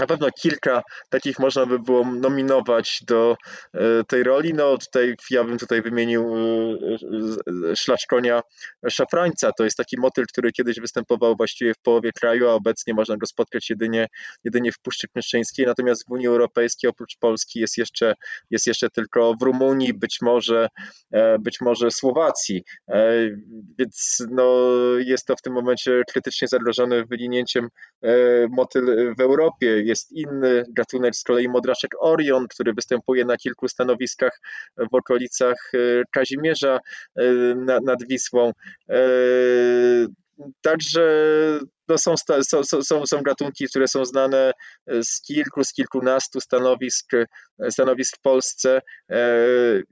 na 0.00 0.06
pewno 0.06 0.30
kilka 0.30 0.82
takich 1.08 1.38
można 1.38 1.66
by 1.66 1.78
było 1.78 2.04
nominować 2.04 2.98
do 3.06 3.36
e, 3.74 4.04
tej 4.04 4.22
roli. 4.22 4.54
No 4.54 4.78
tutaj 4.78 5.14
ja 5.30 5.44
bym 5.44 5.58
tutaj 5.58 5.82
wymienił 5.82 6.34
e, 6.36 7.76
szlaczkonia 7.76 8.42
szafrańca. 8.88 9.50
To 9.58 9.64
jest 9.64 9.76
taki 9.76 10.00
motyl, 10.00 10.24
który 10.28 10.52
kiedyś 10.52 10.80
występował 10.80 11.36
właściwie 11.36 11.74
w 11.74 11.78
połowie 11.78 12.12
kraju, 12.12 12.48
a 12.48 12.52
obecnie 12.52 12.94
można 12.94 13.16
go 13.16 13.26
spotkać 13.26 13.70
jedynie, 13.70 14.06
jedynie 14.44 14.72
w 14.72 14.78
Puszczy 14.78 15.08
Knyszczyńskiej. 15.08 15.66
Natomiast 15.66 16.04
w 16.08 16.10
Unii 16.10 16.26
Europejskiej 16.26 16.90
oprócz 16.90 17.16
Polski 17.18 17.60
jest 17.60 17.78
jeszcze, 17.78 18.14
jest 18.50 18.66
jeszcze 18.66 18.90
tylko 18.90 19.34
w 19.40 19.42
Rumunii, 19.42 19.94
być 19.94 20.18
może, 20.22 20.68
e, 21.12 21.38
być 21.38 21.60
może 21.60 21.90
Słowacji. 21.90 22.62
Więc 23.78 24.26
no, 24.30 24.70
jest 24.98 25.26
to 25.26 25.36
w 25.36 25.42
tym 25.42 25.52
momencie 25.52 26.02
krytycznie 26.10 26.48
zagrożone 26.48 27.04
wylinięciem 27.04 27.68
motyl 28.50 29.14
w 29.18 29.20
Europie 29.20 29.82
jest 29.90 30.12
inny 30.12 30.64
gatunek, 30.68 31.16
z 31.16 31.22
kolei 31.22 31.48
modraszek 31.48 31.90
Orion, 32.00 32.48
który 32.48 32.72
występuje 32.72 33.24
na 33.24 33.36
kilku 33.36 33.68
stanowiskach 33.68 34.40
w 34.76 34.94
okolicach 34.94 35.72
e, 35.74 35.78
Kazimierza 36.12 36.78
e, 37.16 37.24
nad 37.84 38.06
Wisłą. 38.08 38.52
E, 38.90 39.00
także 40.60 41.02
to 41.86 41.98
są, 41.98 42.14
są, 42.42 42.82
są, 42.82 43.06
są 43.06 43.22
gatunki, 43.22 43.66
które 43.68 43.88
są 43.88 44.04
znane 44.04 44.52
z 45.02 45.22
kilku, 45.22 45.64
z 45.64 45.72
kilkunastu 45.72 46.40
stanowisk, 46.40 47.10
stanowisk 47.70 48.16
w 48.16 48.20
Polsce 48.20 48.80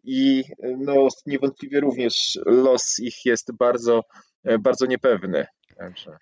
i 0.04 0.44
no, 0.78 1.08
niewątpliwie 1.26 1.80
również 1.80 2.38
los 2.46 2.98
ich 2.98 3.24
jest 3.24 3.52
bardzo, 3.52 4.02
bardzo 4.60 4.86
niepewny. 4.86 5.46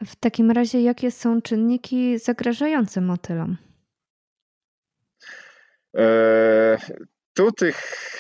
W 0.07 0.17
takim 0.17 0.51
razie, 0.51 0.83
jakie 0.83 1.11
są 1.11 1.43
czynniki 1.43 2.19
zagrażające 2.19 3.01
motylom? 3.01 3.57
E, 5.97 6.79
tu 7.35 7.53
tych, 7.53 7.77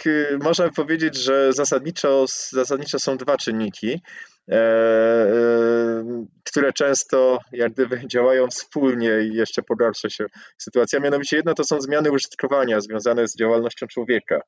y, 0.06 0.38
można 0.42 0.68
powiedzieć, 0.68 1.16
że 1.16 1.52
zasadniczo, 1.52 2.24
zasadniczo 2.50 2.98
są 2.98 3.16
dwa 3.16 3.36
czynniki. 3.36 4.00
E, 4.48 4.56
e, 4.56 6.26
które 6.44 6.72
często 6.72 7.38
jak 7.52 7.72
gdyby 7.72 8.06
działają 8.06 8.48
wspólnie 8.48 9.20
i 9.20 9.34
jeszcze 9.34 9.62
pogarsza 9.62 10.08
się 10.10 10.26
sytuacja. 10.58 11.00
Mianowicie 11.00 11.36
jedno 11.36 11.54
to 11.54 11.64
są 11.64 11.80
zmiany 11.80 12.10
użytkowania 12.10 12.80
związane 12.80 13.28
z 13.28 13.36
działalnością 13.36 13.86
człowieka. 13.86 14.40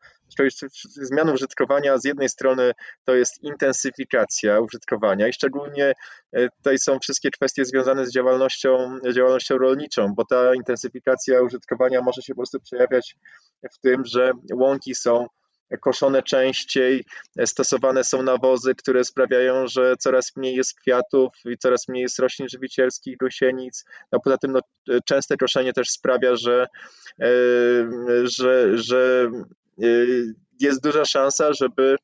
Zmiany 0.85 1.33
użytkowania 1.33 1.99
z 1.99 2.05
jednej 2.05 2.29
strony 2.29 2.73
to 3.05 3.15
jest 3.15 3.43
intensyfikacja 3.43 4.61
użytkowania 4.61 5.29
i 5.29 5.33
szczególnie 5.33 5.93
tutaj 6.57 6.79
są 6.79 6.99
wszystkie 6.99 7.31
kwestie 7.31 7.65
związane 7.65 8.07
z 8.07 8.13
działalnością, 8.13 8.99
działalnością 9.15 9.59
rolniczą, 9.59 10.15
bo 10.15 10.25
ta 10.25 10.55
intensyfikacja 10.55 11.43
użytkowania 11.43 12.03
może 12.03 12.23
się 12.23 12.35
po 12.35 12.39
prostu 12.39 12.61
przejawiać 12.61 13.17
w 13.75 13.79
tym, 13.79 14.05
że 14.05 14.33
łąki 14.53 14.95
są 14.95 15.27
koszone 15.81 16.23
częściej, 16.23 17.05
stosowane 17.47 18.05
są 18.05 18.23
nawozy, 18.23 18.75
które 18.75 19.05
sprawiają, 19.05 19.67
że 19.67 19.97
coraz 19.99 20.37
mniej 20.37 20.55
jest 20.55 20.81
kwiatów 20.81 21.29
i 21.45 21.59
coraz 21.59 21.89
mniej 21.89 22.03
jest 22.03 22.19
roślin 22.19 22.49
żywicielskich, 22.49 23.17
gąsienic. 23.17 23.85
No 24.13 24.21
poza 24.21 24.39
tym 24.39 24.53
no, 24.53 24.61
częste 25.05 25.37
koszenie 25.37 25.73
też 25.73 25.91
sprawia, 25.91 26.37
że, 26.37 26.67
e, 27.21 27.27
że, 28.25 28.79
że 28.79 29.31
e, 29.83 29.87
jest 30.61 30.83
duża 30.83 31.05
szansa, 31.05 31.53
żeby 31.53 31.97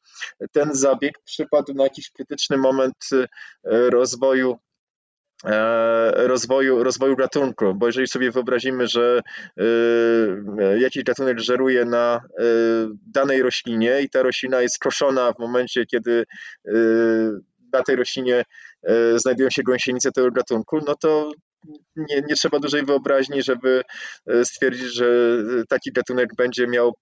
ten 0.53 0.75
zabieg 0.75 1.15
przypadł 1.25 1.75
na 1.75 1.85
jakiś 1.85 2.11
krytyczny 2.11 2.57
moment 2.57 3.09
rozwoju 3.65 4.59
rozwoju, 6.15 6.85
rozwoju 6.85 7.17
gatunku, 7.17 7.75
bo 7.75 7.87
jeżeli 7.87 8.07
sobie 8.07 8.31
wyobrazimy, 8.31 8.87
że 8.87 9.21
jakiś 10.79 11.05
gatunek 11.05 11.41
żeruje 11.41 11.85
na 11.85 12.21
danej 13.07 13.43
roślinie 13.43 14.01
i 14.01 14.11
ta 14.11 14.23
roślina 14.23 14.63
jest 14.63 14.79
koszona 14.79 15.33
w 15.33 15.39
momencie, 15.39 15.87
kiedy 15.87 16.25
na 17.73 17.83
tej 17.83 17.97
roślinie 17.97 18.45
znajdują 19.17 19.51
się 19.51 19.63
gąsienice 19.63 20.13
tego 20.13 20.31
gatunku, 20.31 20.79
no 20.87 20.95
to 20.95 21.31
nie, 21.97 22.23
nie 22.29 22.35
trzeba 22.35 22.59
dużej 22.59 22.85
wyobraźni, 22.85 23.43
żeby 23.43 23.83
e, 24.27 24.45
stwierdzić, 24.45 24.95
że 24.95 25.07
taki 25.69 25.93
gatunek 25.93 26.35
będzie 26.37 26.67
miał, 26.67 26.95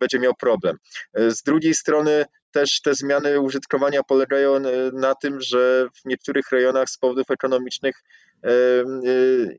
będzie 0.00 0.18
miał 0.18 0.34
problem. 0.34 0.76
E, 1.14 1.30
z 1.30 1.42
drugiej 1.42 1.74
strony 1.74 2.24
też 2.52 2.80
te 2.80 2.94
zmiany 2.94 3.40
użytkowania 3.40 4.02
polegają 4.02 4.52
na 4.92 5.14
tym, 5.14 5.40
że 5.40 5.86
w 5.94 6.08
niektórych 6.08 6.50
rejonach 6.52 6.90
z 6.90 6.98
powodów 6.98 7.30
ekonomicznych 7.30 8.02
e, 8.44 8.50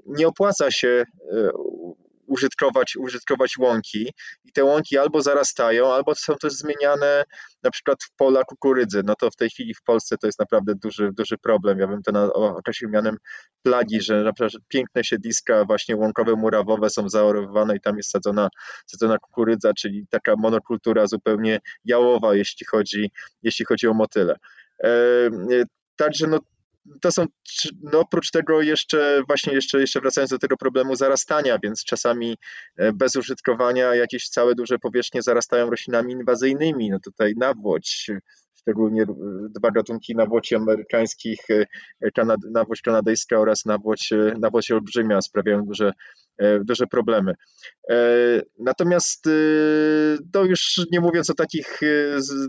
nie 0.06 0.28
opłaca 0.28 0.72
się 0.72 1.06
użytkować, 2.32 2.96
użytkować 2.98 3.58
łąki 3.58 4.14
i 4.46 4.52
te 4.52 4.64
łąki 4.64 4.98
albo 4.98 5.22
zarastają, 5.22 5.94
albo 5.94 6.16
są 6.16 6.36
też 6.36 6.54
zmieniane 6.54 7.24
na 7.64 7.72
przykład 7.72 8.04
w 8.04 8.16
pola 8.16 8.44
kukurydzy. 8.44 9.02
No 9.06 9.16
to 9.16 9.32
w 9.32 9.36
tej 9.36 9.50
chwili 9.50 9.74
w 9.74 9.84
Polsce 9.84 10.18
to 10.18 10.28
jest 10.28 10.40
naprawdę 10.40 10.76
duży, 10.76 11.10
duży 11.14 11.38
problem. 11.38 11.80
Ja 11.80 11.88
bym 11.88 12.02
to 12.04 12.12
na, 12.12 12.34
określił 12.34 12.90
mianem 12.90 13.18
plagi, 13.64 14.02
że 14.02 14.24
na 14.24 14.34
przykład 14.34 14.64
piękne 14.68 15.04
siedliska 15.04 15.66
właśnie 15.66 15.96
łąkowe, 15.96 16.36
murawowe 16.36 16.90
są 16.90 17.10
zaorowywane 17.10 17.76
i 17.76 17.82
tam 17.82 17.98
jest 17.98 18.10
sadzona, 18.12 18.50
sadzona 18.86 19.18
kukurydza, 19.18 19.74
czyli 19.74 20.06
taka 20.10 20.36
monokultura 20.38 21.08
zupełnie 21.08 21.60
jałowa, 21.86 22.36
jeśli 22.36 22.66
chodzi, 22.66 23.12
jeśli 23.44 23.66
chodzi 23.66 23.88
o 23.88 23.94
motyle. 23.94 24.36
E, 24.84 24.88
e, 24.88 25.30
także 25.96 26.28
no, 26.28 26.40
to 27.02 27.12
są, 27.12 27.26
no 27.82 28.00
oprócz 28.00 28.32
tego 28.32 28.62
jeszcze, 28.62 29.24
właśnie 29.28 29.54
jeszcze, 29.54 29.80
jeszcze 29.80 30.02
wracając 30.02 30.32
do 30.32 30.40
tego 30.40 30.58
problemu 30.58 30.96
zarastania, 30.96 31.60
więc 31.64 31.84
czasami 31.84 32.38
e, 32.78 32.94
bez 32.94 33.16
użytkowania 33.16 33.96
jakieś 33.96 34.30
całe 34.30 34.56
duże 34.56 34.80
powierzchnie 34.80 35.22
zarastają 35.22 35.70
roślinami 35.70 36.14
inwazyjnymi, 36.14 36.90
no 36.90 37.00
tutaj 37.00 37.34
nawłoć, 37.38 38.12
szczególnie 38.54 39.06
dwa 39.50 39.72
gatunki 39.72 40.16
nawłoci 40.16 40.56
amerykańskich, 40.56 41.40
e, 41.50 42.12
kanad, 42.12 42.40
nawłoć 42.52 42.82
kanadyjska 42.82 43.40
oraz 43.40 43.66
nawłoć, 43.66 44.14
nawłoć 44.40 44.72
olbrzymia 44.72 45.22
sprawiają 45.22 45.66
duże, 45.66 45.88
e, 45.88 45.94
duże 46.64 46.88
problemy. 46.88 47.34
Natomiast 48.60 49.24
to 50.34 50.44
już 50.44 50.82
nie 50.92 51.00
mówiąc 51.00 51.30
o 51.30 51.34
takich 51.34 51.80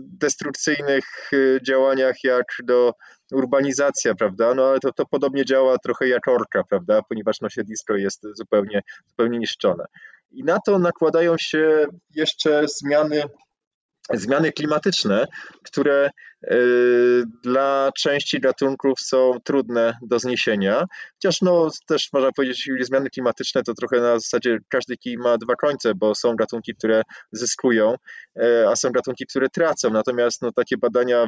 destrukcyjnych 0.01 1.05
działaniach 1.67 2.15
jak 2.23 2.45
do 2.63 2.93
urbanizacja, 3.31 4.15
prawda? 4.15 4.53
No 4.53 4.65
ale 4.65 4.79
to, 4.79 4.93
to 4.93 5.05
podobnie 5.05 5.45
działa 5.45 5.77
trochę 5.77 6.07
jak 6.07 6.27
orka, 6.27 6.63
prawda? 6.69 7.01
Ponieważ 7.09 7.41
no, 7.41 7.49
siedlisko 7.49 7.95
jest 7.95 8.21
zupełnie, 8.33 8.81
zupełnie 9.07 9.39
niszczone. 9.39 9.85
I 10.31 10.43
na 10.43 10.59
to 10.65 10.79
nakładają 10.79 11.37
się 11.37 11.85
jeszcze 12.15 12.65
zmiany 12.67 13.23
zmiany 14.13 14.51
klimatyczne, 14.51 15.25
które 15.63 16.09
y, 16.51 17.23
dla 17.43 17.91
części 17.97 18.39
gatunków 18.39 18.99
są 18.99 19.31
trudne 19.43 19.97
do 20.01 20.19
zniesienia. 20.19 20.85
Chociaż 21.13 21.41
no, 21.41 21.69
też 21.87 22.09
można 22.13 22.31
powiedzieć, 22.31 22.69
że 22.79 22.85
zmiany 22.85 23.09
klimatyczne 23.09 23.63
to 23.63 23.73
trochę 23.73 23.99
na 23.99 24.19
zasadzie 24.19 24.57
każdy 24.69 24.97
kij 24.97 25.17
ma 25.17 25.37
dwa 25.37 25.55
końce, 25.55 25.95
bo 25.95 26.15
są 26.15 26.35
gatunki, 26.35 26.75
które 26.75 27.01
zyskują, 27.31 27.95
y, 28.37 28.67
a 28.67 28.75
są 28.75 28.89
gatunki, 28.89 29.25
które 29.25 29.49
tracą. 29.49 29.89
Natomiast 29.89 30.41
no, 30.41 30.51
takie 30.51 30.77
badania 30.77 31.27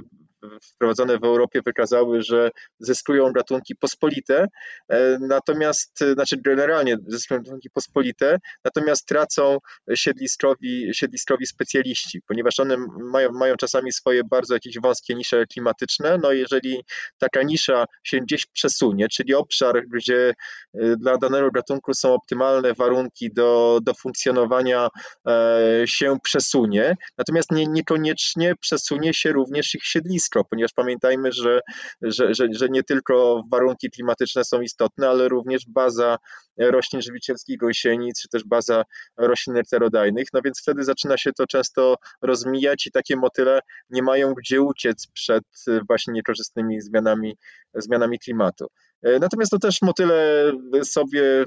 wprowadzone 0.63 1.17
w 1.17 1.23
Europie 1.23 1.61
wykazały, 1.65 2.21
że 2.21 2.51
zyskują 2.79 3.31
gatunki 3.31 3.75
pospolite, 3.75 4.47
e, 4.89 5.17
natomiast, 5.19 5.99
znaczy 6.13 6.37
generalnie 6.45 6.97
zyskują 7.07 7.41
gatunki 7.41 7.69
pospolite, 7.69 8.37
natomiast 8.65 9.05
tracą 9.05 9.57
siedliskowi, 9.95 10.89
siedliskowi 10.93 11.45
specjaliści, 11.45 12.21
ponieważ 12.27 12.59
one 12.59 12.77
mają, 13.11 13.31
mają 13.31 13.55
czasami 13.55 13.91
swoje 13.91 14.23
bardzo 14.23 14.53
jakieś 14.53 14.79
wąskie 14.79 15.15
nisze 15.15 15.45
klimatyczne, 15.45 16.17
no 16.23 16.31
jeżeli 16.31 16.83
taka 17.17 17.43
nisza 17.43 17.85
się 18.03 18.19
gdzieś 18.19 18.45
przesunie, 18.45 19.07
czyli 19.07 19.33
obszar, 19.33 19.83
gdzie 19.87 20.33
e, 20.73 20.97
dla 20.97 21.17
danego 21.17 21.51
gatunku 21.51 21.93
są 21.93 22.13
optymalne 22.13 22.73
warunki 22.73 23.33
do, 23.33 23.79
do 23.83 23.93
funkcjonowania 23.93 24.87
e, 25.27 25.81
się 25.85 26.17
przesunie, 26.23 26.95
natomiast 27.17 27.51
nie, 27.51 27.67
niekoniecznie 27.67 28.55
przesunie 28.55 29.13
się 29.13 29.31
również 29.31 29.75
ich 29.75 29.83
siedlisko, 29.83 30.34
ponieważ 30.43 30.73
pamiętajmy, 30.73 31.31
że, 31.31 31.59
że, 32.01 32.33
że, 32.33 32.47
że 32.51 32.69
nie 32.69 32.83
tylko 32.83 33.43
warunki 33.51 33.89
klimatyczne 33.89 34.43
są 34.43 34.61
istotne, 34.61 35.09
ale 35.09 35.29
również 35.29 35.65
baza 35.67 36.17
roślin 36.57 37.01
żywicielskich 37.01 37.57
gąsienic, 37.57 38.21
czy 38.21 38.29
też 38.29 38.43
baza 38.43 38.83
roślin 39.17 39.55
heterodajnych, 39.55 40.27
no 40.33 40.41
więc 40.43 40.61
wtedy 40.61 40.83
zaczyna 40.83 41.17
się 41.17 41.33
to 41.33 41.47
często 41.47 41.95
rozmijać 42.21 42.87
i 42.87 42.91
takie 42.91 43.15
motyle 43.15 43.59
nie 43.89 44.03
mają 44.03 44.33
gdzie 44.33 44.61
uciec 44.61 45.07
przed 45.07 45.43
właśnie 45.87 46.13
niekorzystnymi 46.13 46.81
zmianami, 46.81 47.37
zmianami 47.73 48.19
klimatu. 48.19 48.67
Natomiast 49.03 49.51
to 49.51 49.59
też 49.59 49.81
motyle 49.81 50.51
sobie, 50.83 51.45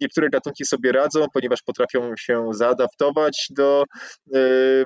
niektóre 0.00 0.30
gatunki 0.30 0.64
sobie 0.64 0.92
radzą, 0.92 1.26
ponieważ 1.32 1.62
potrafią 1.62 2.16
się 2.18 2.48
zaadaptować 2.50 3.46
do 3.50 3.84
e, 4.34 4.38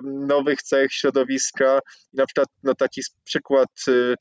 nowych 0.03 0.63
cech 0.63 0.93
środowiska. 0.93 1.81
Na 2.13 2.27
przykład 2.27 2.49
no, 2.63 2.75
taki 2.75 3.01
przykład 3.25 3.69
e, 3.89 3.93
E, 3.93 4.15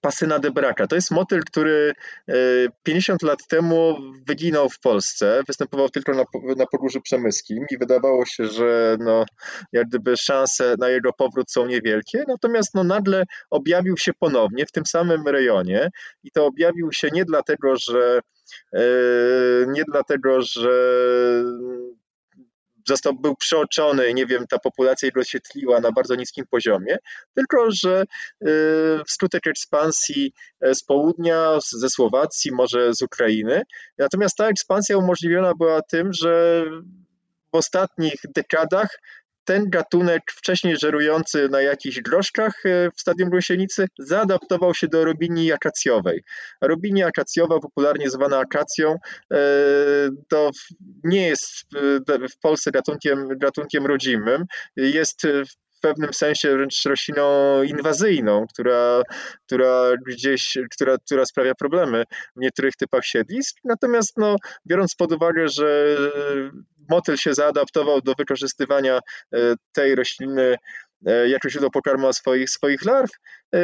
Pasyna 0.00 0.38
de 0.38 0.50
Braca. 0.50 0.86
To 0.86 0.94
jest 0.94 1.10
motyl, 1.10 1.40
który 1.46 1.92
50 2.82 3.22
e, 3.22 3.26
lat 3.26 3.46
temu 3.48 3.96
wyginął 4.26 4.68
w 4.68 4.80
Polsce, 4.80 5.42
występował 5.48 5.88
tylko 5.88 6.14
na, 6.14 6.24
na 6.56 6.66
Pogórzu 6.66 7.00
Przemyskim 7.00 7.64
i 7.70 7.78
wydawało 7.78 8.26
się, 8.26 8.46
że 8.46 8.96
no, 9.00 9.24
jak 9.72 9.88
gdyby 9.88 10.16
szanse 10.16 10.74
na 10.78 10.88
jego 10.88 11.12
powrót 11.12 11.50
są 11.50 11.66
niewielkie, 11.66 12.24
natomiast 12.28 12.74
no, 12.74 12.84
nagle 12.84 13.24
objawił 13.50 13.96
się 13.96 14.12
ponownie 14.18 14.66
w 14.66 14.72
tym 14.72 14.86
samym 14.86 15.28
rejonie 15.28 15.90
i 16.24 16.30
to 16.30 16.46
objawił 16.46 16.92
się 16.92 17.08
nie 17.12 17.24
dlatego, 17.24 17.76
że 17.76 18.20
e, 18.72 18.80
nie 19.66 19.82
dlatego, 19.92 20.42
że 20.42 20.70
został, 22.88 23.14
był 23.14 23.36
przeoczony, 23.36 24.14
nie 24.14 24.26
wiem, 24.26 24.46
ta 24.46 24.58
populacja 24.58 25.06
jego 25.06 25.24
się 25.24 25.40
tliła 25.40 25.80
na 25.80 25.92
bardzo 25.92 26.14
niskim 26.14 26.44
poziomie, 26.50 26.96
tylko 27.34 27.70
że 27.70 28.04
y, 28.42 28.46
wskutek 29.06 29.46
ekspansji 29.46 30.32
e, 30.60 30.74
z 30.74 30.84
południa, 30.84 31.58
ze 31.78 31.90
Słowacji, 31.90 32.52
może 32.52 32.94
z 32.94 33.02
Ukrainy, 33.02 33.62
natomiast 33.98 34.36
ta 34.36 34.48
ekspansja 34.48 34.98
umożliwiona 34.98 35.52
była 35.58 35.82
tym, 35.82 36.12
że 36.12 36.64
w 37.52 37.56
ostatnich 37.56 38.20
dekadach 38.34 38.98
ten 39.46 39.70
gatunek 39.70 40.22
wcześniej 40.32 40.76
żerujący 40.76 41.48
na 41.48 41.62
jakichś 41.62 42.00
groszkach 42.00 42.66
e, 42.66 42.90
w 42.90 43.00
stadium 43.00 43.30
gąsienicy 43.30 43.86
zaadaptował 43.98 44.74
się 44.74 44.88
do 44.88 45.04
robini 45.04 45.52
akacjowej. 45.52 46.22
Robini 46.60 47.02
akacjowa, 47.02 47.60
popularnie 47.60 48.10
zwana 48.10 48.38
akacją, 48.38 48.94
e, 49.32 49.38
to 50.28 50.50
nie 51.04 51.26
jest 51.26 51.46
w 52.08 52.38
Polsce 52.40 52.70
gatunkiem, 52.70 53.28
gatunkiem 53.38 53.86
rodzimym, 53.86 54.44
jest 54.76 55.26
w 55.76 55.80
pewnym 55.80 56.14
sensie 56.14 56.56
wręcz 56.56 56.84
rośliną 56.84 57.62
inwazyjną, 57.62 58.46
która, 58.52 59.02
która 59.46 59.92
gdzieś, 60.06 60.58
która, 60.74 60.96
która 60.98 61.26
sprawia 61.26 61.54
problemy 61.54 62.04
w 62.36 62.40
niektórych 62.40 62.76
typach 62.76 63.04
siedlisk. 63.04 63.56
Natomiast 63.64 64.12
no, 64.16 64.36
biorąc 64.66 64.94
pod 64.94 65.12
uwagę, 65.12 65.48
że 65.48 65.96
motyl 66.88 67.16
się 67.16 67.34
zaadaptował 67.34 68.00
do 68.00 68.14
wykorzystywania 68.18 68.98
e, 68.98 69.54
tej 69.72 69.94
rośliny 69.94 70.56
e, 71.06 71.28
jako 71.28 71.50
źródło 71.50 71.70
pokarmu 71.70 72.12
swoich, 72.12 72.50
swoich 72.50 72.84
larw, 72.84 73.10
e, 73.54 73.60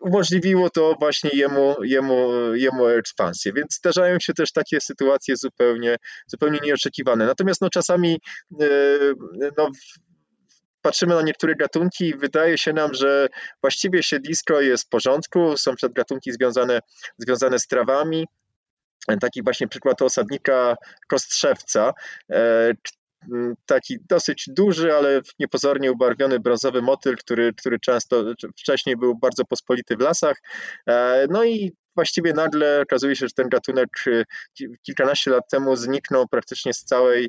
umożliwiło 0.00 0.70
to 0.70 0.96
właśnie 1.00 1.30
jemu, 1.32 1.76
jemu, 1.82 2.30
jemu 2.54 2.86
ekspansję. 2.86 3.52
Więc 3.52 3.76
zdarzają 3.76 4.20
się 4.20 4.34
też 4.34 4.52
takie 4.52 4.80
sytuacje 4.80 5.36
zupełnie, 5.36 5.96
zupełnie 6.26 6.58
nieoczekiwane. 6.62 7.26
Natomiast 7.26 7.60
no, 7.60 7.70
czasami 7.70 8.20
no, 9.56 9.70
patrzymy 10.82 11.14
na 11.14 11.22
niektóre 11.22 11.54
gatunki 11.54 12.08
i 12.08 12.16
wydaje 12.16 12.58
się 12.58 12.72
nam, 12.72 12.94
że 12.94 13.28
właściwie 13.60 14.02
siedlisko 14.02 14.60
jest 14.60 14.86
w 14.86 14.88
porządku, 14.88 15.56
są 15.56 15.74
przed 15.74 15.92
gatunki 15.92 16.32
związane, 16.32 16.80
związane 17.18 17.58
z 17.58 17.66
trawami, 17.66 18.26
taki 19.20 19.42
właśnie 19.42 19.68
przykład 19.68 20.02
osadnika 20.02 20.76
kostrzewca, 21.08 21.92
e, 22.32 22.72
taki 23.66 23.96
dosyć 24.08 24.44
duży, 24.48 24.94
ale 24.94 25.20
niepozornie 25.38 25.92
ubarwiony 25.92 26.40
brązowy 26.40 26.82
motyl, 26.82 27.16
który, 27.16 27.52
który 27.52 27.78
często 27.80 28.24
wcześniej 28.58 28.96
był 28.96 29.14
bardzo 29.14 29.44
pospolity 29.44 29.96
w 29.96 30.00
lasach. 30.00 30.36
E, 30.88 31.26
no 31.30 31.44
i 31.44 31.72
właściwie 31.96 32.32
nagle 32.32 32.80
okazuje 32.80 33.16
się, 33.16 33.26
że 33.26 33.34
ten 33.36 33.48
gatunek 33.48 33.88
e, 34.06 34.24
kilkanaście 34.82 35.30
lat 35.30 35.44
temu 35.50 35.76
zniknął 35.76 36.28
praktycznie 36.28 36.74
z 36.74 36.84
całej, 36.84 37.28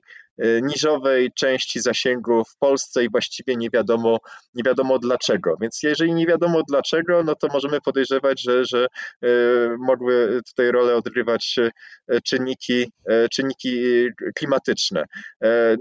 niżowej 0.62 1.32
części 1.32 1.80
zasięgu 1.80 2.43
w 2.43 2.58
Polsce 2.58 3.04
i 3.04 3.10
właściwie 3.10 3.56
nie 3.56 3.69
wiadomo, 3.69 4.17
nie 4.54 4.63
wiadomo 4.63 4.99
dlaczego. 4.99 5.56
Więc 5.62 5.80
jeżeli 5.84 6.13
nie 6.13 6.25
wiadomo 6.25 6.62
dlaczego, 6.69 7.23
no 7.23 7.36
to 7.36 7.47
możemy 7.54 7.82
podejrzewać, 7.82 8.41
że, 8.41 8.65
że 8.65 8.88
mogły 9.80 10.41
tutaj 10.47 10.71
rolę 10.71 10.95
odgrywać 10.95 11.56
czynniki, 12.23 12.91
czynniki 13.32 14.08
klimatyczne. 14.36 15.04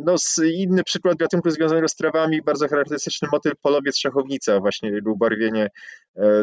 No, 0.05 0.15
inny 0.55 0.85
przykład 0.85 1.17
gatunku 1.17 1.51
związanego 1.51 1.89
z 1.89 1.97
trawami, 1.97 2.43
bardzo 2.43 2.69
charakterystyczny 2.69 3.29
motyl 3.33 3.53
polowiec 3.63 3.99
szachownica, 3.99 4.61
właśnie 4.61 4.93
ubarwienie 5.07 5.69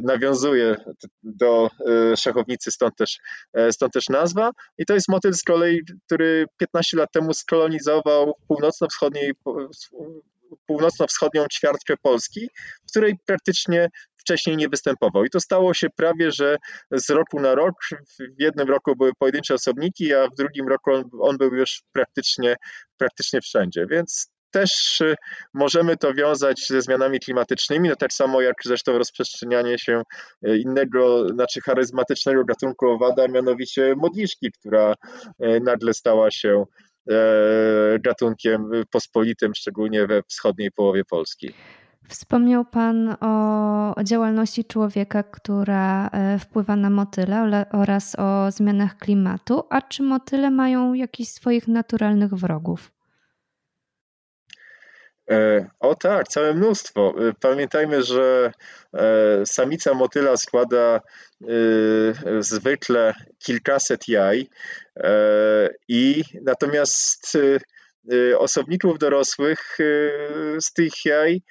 nawiązuje 0.03 0.75
do 1.23 1.69
szachownicy, 2.17 2.71
stąd 2.71 2.95
też, 2.95 3.19
stąd 3.71 3.93
też 3.93 4.09
nazwa. 4.09 4.51
I 4.77 4.85
to 4.85 4.93
jest 4.93 5.09
motyl 5.09 5.33
z 5.33 5.43
kolei, 5.43 5.81
który 6.05 6.45
15 6.57 6.97
lat 6.97 7.11
temu 7.11 7.33
skolonizował 7.33 8.33
północno-wschodniej 8.47 9.33
północno-wschodnią 10.67 11.45
ćwiartkę 11.53 11.93
Polski, 12.01 12.49
w 12.88 12.91
której 12.91 13.15
praktycznie 13.25 13.89
wcześniej 14.17 14.57
nie 14.57 14.69
występował. 14.69 15.23
I 15.23 15.29
to 15.29 15.39
stało 15.39 15.73
się 15.73 15.88
prawie, 15.95 16.31
że 16.31 16.57
z 16.91 17.09
roku 17.09 17.39
na 17.39 17.55
rok. 17.55 17.73
W 18.19 18.41
jednym 18.41 18.67
roku 18.67 18.95
były 18.95 19.11
pojedyncze 19.19 19.53
osobniki, 19.53 20.13
a 20.13 20.27
w 20.27 20.35
drugim 20.35 20.67
roku 20.67 20.91
on, 20.91 21.03
on 21.19 21.38
był 21.38 21.55
już 21.55 21.81
praktycznie, 21.91 22.55
praktycznie 22.97 23.41
wszędzie. 23.41 23.85
Więc 23.91 24.31
też 24.56 25.02
y, 25.02 25.15
możemy 25.54 25.98
to 25.98 26.13
wiązać 26.13 26.68
ze 26.68 26.82
zmianami 26.82 27.20
klimatycznymi, 27.20 27.89
no 27.89 27.96
tak 27.96 28.13
samo 28.13 28.41
jak 28.41 28.56
zresztą 28.65 28.98
rozprzestrzenianie 28.98 29.80
się 29.80 30.02
y, 30.48 30.58
innego, 30.58 31.28
znaczy 31.30 31.62
charyzmatycznego 31.62 32.46
gatunku 32.46 32.88
owada, 32.88 33.28
mianowicie 33.28 33.96
modliszki, 33.98 34.52
która 34.52 34.94
y, 34.94 35.60
nagle 35.63 35.94
stała 35.94 36.32
się 36.32 36.65
e, 37.10 37.13
gatunkiem 38.00 38.70
pospolitym, 38.91 39.56
szczególnie 39.56 40.08
we 40.08 40.22
wschodniej 40.28 40.72
połowie 40.72 41.04
Polski. 41.06 41.54
Wspomniał 42.10 42.65
Pan 42.65 43.15
o 43.22 44.04
działalności 44.04 44.65
człowieka, 44.65 45.24
która 45.24 46.08
e, 46.08 46.39
wpływa 46.39 46.76
na 46.76 46.89
motyle 46.89 47.65
oraz 47.72 48.15
o 48.20 48.52
zmianach 48.52 48.98
klimatu. 48.98 49.63
A 49.70 49.82
czy 49.82 50.04
motyle 50.04 50.52
mają 50.52 50.94
jakichś 50.94 51.30
swoich 51.30 51.68
naturalnych 51.68 52.34
wrogów? 52.34 52.94
E, 55.31 55.69
o 55.79 55.95
tak, 55.95 56.27
całe 56.27 56.53
mnóstwo. 56.53 57.13
E, 57.17 57.33
pamiętajmy, 57.39 58.03
że 58.03 58.51
e, 58.93 59.45
samica 59.45 59.93
motyla 59.93 60.38
składa 60.38 61.01
zwykle 62.39 63.13
kilkaset 63.39 64.07
jaj 64.07 64.49
i 65.88 66.23
natomiast 66.41 67.38
osobników 68.38 68.99
dorosłych 68.99 69.77
z 70.59 70.73
tych 70.73 71.05
jaj 71.05 71.41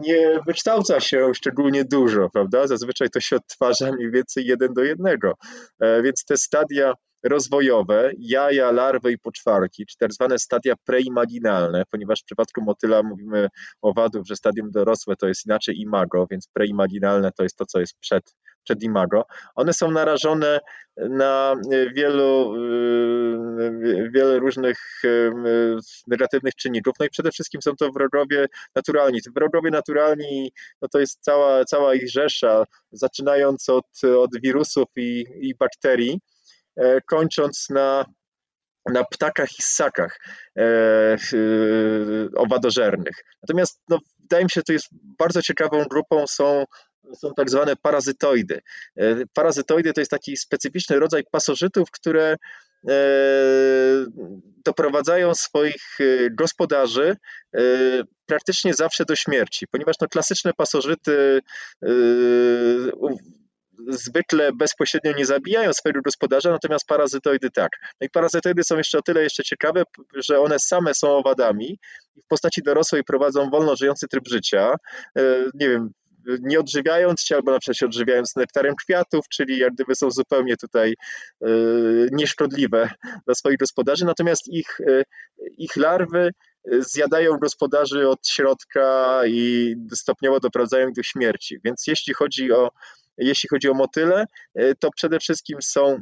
nie 0.00 0.40
wykształca 0.46 1.00
się 1.00 1.34
szczególnie 1.34 1.84
dużo, 1.84 2.30
prawda? 2.32 2.66
Zazwyczaj 2.66 3.10
to 3.10 3.20
się 3.20 3.36
odtwarza 3.36 3.92
mniej 3.92 4.10
więcej 4.10 4.46
jeden 4.46 4.74
do 4.74 4.84
jednego. 4.84 5.34
Więc 6.02 6.24
te 6.24 6.36
stadia 6.36 6.94
rozwojowe, 7.22 8.12
jaja, 8.18 8.70
larwy 8.70 9.12
i 9.12 9.18
poczwarki, 9.18 9.86
czy 9.86 9.96
tak 9.98 10.12
zwane 10.12 10.38
stadia 10.38 10.74
preimaginalne, 10.84 11.82
ponieważ 11.90 12.20
w 12.20 12.24
przypadku 12.24 12.62
motyla 12.62 13.02
mówimy 13.02 13.48
owadów, 13.82 14.26
że 14.26 14.36
stadium 14.36 14.70
dorosłe 14.70 15.16
to 15.16 15.28
jest 15.28 15.46
inaczej 15.46 15.80
imago, 15.80 16.26
więc 16.30 16.48
preimaginalne 16.52 17.32
to 17.32 17.42
jest 17.42 17.56
to, 17.56 17.66
co 17.66 17.80
jest 17.80 17.98
przed, 18.00 18.34
przed 18.64 18.82
imago. 18.82 19.24
One 19.54 19.72
są 19.72 19.90
narażone 19.90 20.60
na 20.96 21.54
wielu, 21.94 22.54
wiele 24.14 24.38
różnych 24.38 25.02
negatywnych 26.06 26.54
czynników. 26.54 26.94
No 27.00 27.06
i 27.06 27.10
przede 27.10 27.30
wszystkim 27.30 27.62
są 27.62 27.76
to 27.76 27.90
wrogowie 27.90 28.46
naturalni. 28.76 29.20
Wrogowie 29.36 29.70
naturalni 29.70 30.52
no 30.82 30.88
to 30.88 30.98
jest 31.00 31.20
cała, 31.20 31.64
cała 31.64 31.94
ich 31.94 32.10
rzesza, 32.10 32.64
zaczynając 32.92 33.68
od, 33.68 33.86
od 34.18 34.30
wirusów 34.42 34.86
i, 34.96 35.24
i 35.40 35.54
bakterii, 35.54 36.18
E, 36.41 36.41
kończąc 37.06 37.70
na 37.70 38.04
na 38.90 39.04
ptakach 39.04 39.58
i 39.58 39.62
ssakach 39.62 40.18
e, 40.56 40.62
e, 40.62 41.16
owadożernych. 42.36 43.24
Natomiast 43.42 43.80
no, 43.88 43.98
wydaje 44.20 44.44
mi 44.44 44.50
się, 44.50 44.60
że 44.60 44.62
to 44.62 44.72
jest 44.72 44.88
bardzo 45.18 45.42
ciekawą 45.42 45.84
grupą 45.84 46.26
są, 46.26 46.64
są 47.14 47.34
tak 47.36 47.50
zwane 47.50 47.76
parazytoidy. 47.76 48.60
E, 48.96 49.16
parazytoidy 49.34 49.92
to 49.92 50.00
jest 50.00 50.10
taki 50.10 50.36
specyficzny 50.36 50.98
rodzaj 50.98 51.22
pasożytów, 51.30 51.90
które 51.90 52.36
e, 52.88 52.94
doprowadzają 54.64 55.34
swoich 55.34 56.00
e, 56.00 56.30
gospodarzy 56.30 57.16
praktycznie 58.26 58.74
zawsze 58.74 59.04
do 59.04 59.16
śmierci, 59.16 59.66
ponieważ 59.68 59.96
no, 60.00 60.08
klasyczne 60.08 60.52
pasożyty 60.52 61.40
zwykle 63.88 64.52
bezpośrednio 64.52 65.12
nie 65.12 65.26
zabijają 65.26 65.72
swojego 65.72 66.00
gospodarza, 66.02 66.50
natomiast 66.50 66.86
parazytoidy 66.86 67.50
tak. 67.50 67.70
No 68.00 68.06
i 68.06 68.10
parazytoidy 68.10 68.64
są 68.64 68.76
jeszcze 68.76 68.98
o 68.98 69.02
tyle 69.02 69.22
jeszcze 69.22 69.42
ciekawe, 69.44 69.82
że 70.14 70.40
one 70.40 70.58
same 70.58 70.94
są 70.94 71.16
owadami 71.16 71.78
i 72.16 72.22
w 72.22 72.26
postaci 72.26 72.62
dorosłej 72.62 73.04
prowadzą 73.04 73.50
wolno 73.50 73.76
żyjący 73.76 74.08
tryb 74.08 74.28
życia. 74.28 74.74
E, 75.18 75.22
nie 75.54 75.68
wiem, 75.68 75.90
nie 76.40 76.60
odżywiając 76.60 77.22
się, 77.22 77.36
albo 77.36 77.52
na 77.52 77.58
przykład 77.58 77.76
się 77.76 77.86
odżywiając 77.86 78.36
nektarem 78.36 78.74
kwiatów, 78.76 79.28
czyli 79.28 79.58
jak 79.58 79.74
gdyby 79.74 79.94
są 79.94 80.10
zupełnie 80.10 80.56
tutaj 80.56 80.94
e, 81.42 81.46
nieszkodliwe 82.12 82.90
dla 83.26 83.34
swoich 83.34 83.58
gospodarzy, 83.58 84.04
natomiast 84.04 84.48
ich, 84.48 84.80
e, 84.80 85.02
ich 85.58 85.76
larwy 85.76 86.30
zjadają 86.78 87.38
gospodarzy 87.38 88.08
od 88.08 88.28
środka 88.28 89.20
i 89.26 89.74
stopniowo 89.94 90.40
doprowadzają 90.40 90.92
do 90.92 91.02
śmierci. 91.02 91.58
Więc 91.64 91.86
jeśli 91.86 92.14
chodzi 92.14 92.52
o 92.52 92.70
jeśli 93.18 93.48
chodzi 93.48 93.68
o 93.68 93.74
motyle, 93.74 94.24
e, 94.54 94.74
to 94.74 94.90
przede 94.96 95.18
wszystkim 95.18 95.58
są 95.62 96.00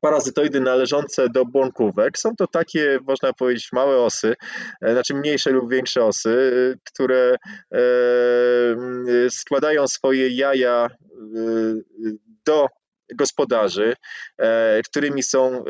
parazytoidy 0.00 0.60
należące 0.60 1.28
do 1.28 1.44
błąkówek. 1.44 2.18
Są 2.18 2.36
to 2.36 2.46
takie, 2.46 2.98
można 3.08 3.32
powiedzieć, 3.32 3.68
małe 3.72 3.98
osy, 3.98 4.34
e, 4.80 4.92
znaczy 4.92 5.14
mniejsze 5.14 5.50
lub 5.50 5.70
większe 5.70 6.04
osy, 6.04 6.52
e, 6.74 6.78
które 6.84 7.36
składają 9.30 9.88
swoje 9.88 10.28
jaja 10.28 10.88
do 12.46 12.66
gospodarzy, 13.14 13.94
którymi 14.84 15.22
są 15.22 15.64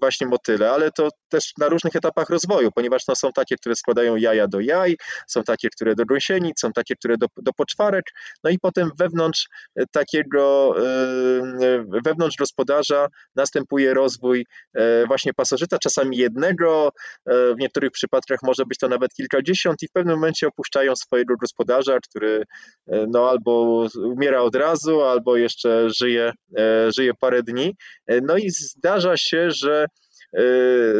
właśnie 0.00 0.26
motyle, 0.26 0.70
ale 0.70 0.92
to 0.92 1.08
też 1.28 1.52
na 1.58 1.68
różnych 1.68 1.96
etapach 1.96 2.30
rozwoju, 2.30 2.70
ponieważ 2.74 3.06
no, 3.08 3.16
są 3.16 3.32
takie, 3.32 3.56
które 3.56 3.76
składają 3.76 4.16
jaja 4.16 4.48
do 4.48 4.60
jaj, 4.60 4.96
są 5.26 5.42
takie, 5.42 5.68
które 5.70 5.94
do 5.94 6.04
gąsienic, 6.04 6.60
są 6.60 6.72
takie, 6.72 6.96
które 6.96 7.16
do, 7.16 7.26
do 7.36 7.52
poczwarek, 7.52 8.04
no 8.44 8.50
i 8.50 8.58
potem 8.58 8.90
wewnątrz 8.98 9.48
takiego, 9.92 10.74
e, 10.78 11.84
wewnątrz 12.04 12.36
gospodarza 12.36 13.06
następuje 13.36 13.94
rozwój 13.94 14.46
właśnie 15.06 15.34
pasożyta, 15.34 15.78
czasami 15.78 16.16
jednego, 16.16 16.90
w 17.26 17.54
niektórych 17.58 17.90
przypadkach 17.90 18.38
może 18.42 18.66
być 18.66 18.78
to 18.78 18.88
nawet 18.88 19.14
kilkadziesiąt 19.14 19.82
i 19.82 19.88
w 19.88 19.92
pewnym 19.92 20.14
momencie 20.14 20.46
opuszczają 20.46 20.96
swojego 20.96 21.36
gospodarza, 21.36 21.98
który 22.00 22.42
no 22.86 23.30
albo 23.30 23.86
umiera 24.04 24.40
od 24.40 24.54
razu, 24.54 25.02
albo 25.02 25.36
jeszcze 25.36 25.90
żyje 25.90 26.32
E, 26.56 26.92
żyje 26.92 27.14
parę 27.14 27.42
dni. 27.42 27.76
E, 28.06 28.20
no 28.20 28.36
i 28.36 28.50
zdarza 28.50 29.16
się, 29.16 29.50
że 29.50 29.84
e, 29.84 29.86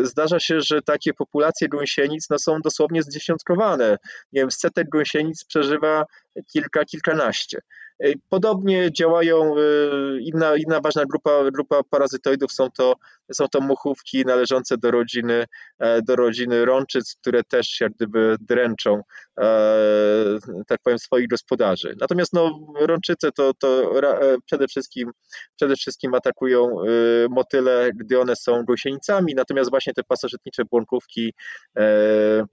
zdarza 0.02 0.40
się, 0.40 0.60
że 0.60 0.82
takie 0.82 1.14
populacje 1.14 1.68
gąsienic 1.68 2.30
no, 2.30 2.38
są 2.38 2.60
dosłownie 2.60 3.02
zdziesiątkowane. 3.02 3.96
Nie 4.32 4.40
wiem, 4.40 4.50
setek 4.50 4.88
gąsienic 4.88 5.44
przeżywa 5.44 6.04
kilka, 6.52 6.84
kilkanaście. 6.84 7.58
Podobnie 8.28 8.92
działają 8.92 9.54
inna, 10.20 10.56
inna 10.56 10.80
ważna 10.80 11.04
grupa, 11.04 11.50
grupa 11.50 11.80
parazytoidów, 11.90 12.52
są 12.52 12.70
to, 12.70 12.94
są 13.32 13.48
to 13.48 13.60
muchówki 13.60 14.24
należące 14.24 14.78
do 14.78 14.90
rodziny, 14.90 15.44
do 16.06 16.16
rodziny 16.16 16.64
rączyc, 16.64 17.16
które 17.20 17.44
też 17.44 17.80
jak 17.80 17.92
gdyby 17.92 18.36
dręczą 18.40 19.02
tak 20.66 20.80
powiem 20.82 20.98
swoich 20.98 21.28
gospodarzy. 21.28 21.94
Natomiast 22.00 22.32
no, 22.32 22.60
rączyce 22.80 23.32
to, 23.32 23.54
to 23.54 23.92
przede, 24.46 24.68
wszystkim, 24.68 25.10
przede 25.56 25.76
wszystkim 25.76 26.14
atakują 26.14 26.68
motyle, 27.30 27.90
gdy 27.94 28.20
one 28.20 28.36
są 28.36 28.64
gąsienicami, 28.64 29.34
natomiast 29.34 29.70
właśnie 29.70 29.94
te 29.94 30.02
pasożytnicze 30.02 30.64
błąkówki 30.64 31.32
E, 31.76 32.44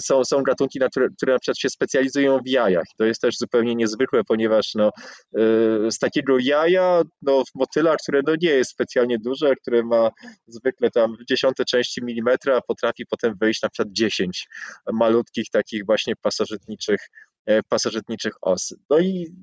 są, 0.00 0.24
są 0.24 0.42
gatunki, 0.42 0.78
na 0.78 0.88
które, 0.88 1.08
które 1.16 1.32
na 1.32 1.38
przykład 1.38 1.58
się 1.58 1.70
specjalizują 1.70 2.38
w 2.38 2.48
jajach. 2.48 2.84
To 2.96 3.04
jest 3.04 3.20
też 3.20 3.36
zupełnie 3.36 3.74
niezwykłe, 3.74 4.24
ponieważ 4.24 4.74
no, 4.74 4.88
e, 4.88 5.90
z 5.90 5.98
takiego 5.98 6.38
jaja 6.38 7.02
no, 7.22 7.42
motyla, 7.54 7.96
które 7.96 8.20
no, 8.26 8.34
nie 8.42 8.50
jest 8.50 8.70
specjalnie 8.70 9.18
duże, 9.18 9.54
które 9.56 9.82
ma 9.82 10.10
zwykle 10.46 10.90
tam 10.90 11.16
dziesiąte 11.28 11.64
części 11.64 12.04
milimetra, 12.04 12.60
potrafi 12.60 13.06
potem 13.06 13.34
wyjść 13.40 13.62
na 13.62 13.68
przykład 13.68 13.92
10 13.92 14.48
malutkich 14.92 15.50
takich 15.50 15.86
właśnie 15.86 16.14
pasożytniczych, 16.22 17.00
e, 17.46 17.62
pasożytniczych 17.62 18.32
os. 18.40 18.74
No 18.90 18.98
i 18.98 19.34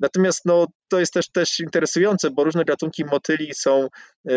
Natomiast 0.00 0.44
no, 0.44 0.66
to 0.88 1.00
jest 1.00 1.12
też, 1.12 1.28
też 1.28 1.60
interesujące, 1.60 2.30
bo 2.30 2.44
różne 2.44 2.64
gatunki 2.64 3.04
motyli 3.04 3.54
są 3.54 3.88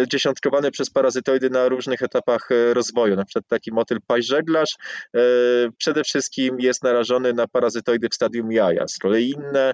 dziesiątkowane 0.08 0.72
przez 0.72 0.90
parazytoidy 0.90 1.50
na 1.50 1.68
różnych 1.70 2.02
etapach 2.02 2.50
rozwoju. 2.74 3.16
Na 3.16 3.26
przykład 3.26 3.48
taki 3.48 3.72
motyl 3.72 3.98
paźżeglarz 4.08 4.76
przede 5.78 6.04
wszystkim 6.04 6.60
jest 6.60 6.84
narażony 6.84 7.34
na 7.34 7.48
parazytoidy 7.48 8.10
w 8.10 8.16
stadium 8.16 8.52
jaja, 8.52 8.88
z 8.88 8.98
kolei 8.98 9.30
inne 9.30 9.72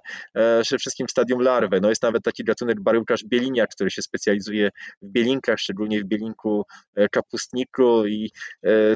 przede 0.61 0.79
wszystkim 0.79 1.07
w 1.07 1.11
stadium 1.11 1.41
larwy. 1.41 1.81
No 1.81 1.89
jest 1.89 2.03
nawet 2.03 2.23
taki 2.23 2.43
gatunek 2.43 2.81
baryłkarz 2.81 3.23
bieliniak, 3.25 3.69
który 3.69 3.91
się 3.91 4.01
specjalizuje 4.01 4.69
w 5.01 5.11
bielinkach, 5.11 5.59
szczególnie 5.59 6.01
w 6.01 6.05
bielinku 6.05 6.65
kapustniku 7.11 8.07
i 8.07 8.31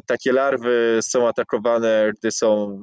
takie 0.06 0.32
larwy 0.32 1.00
są 1.02 1.28
atakowane, 1.28 2.12
gdy 2.20 2.32
są 2.32 2.78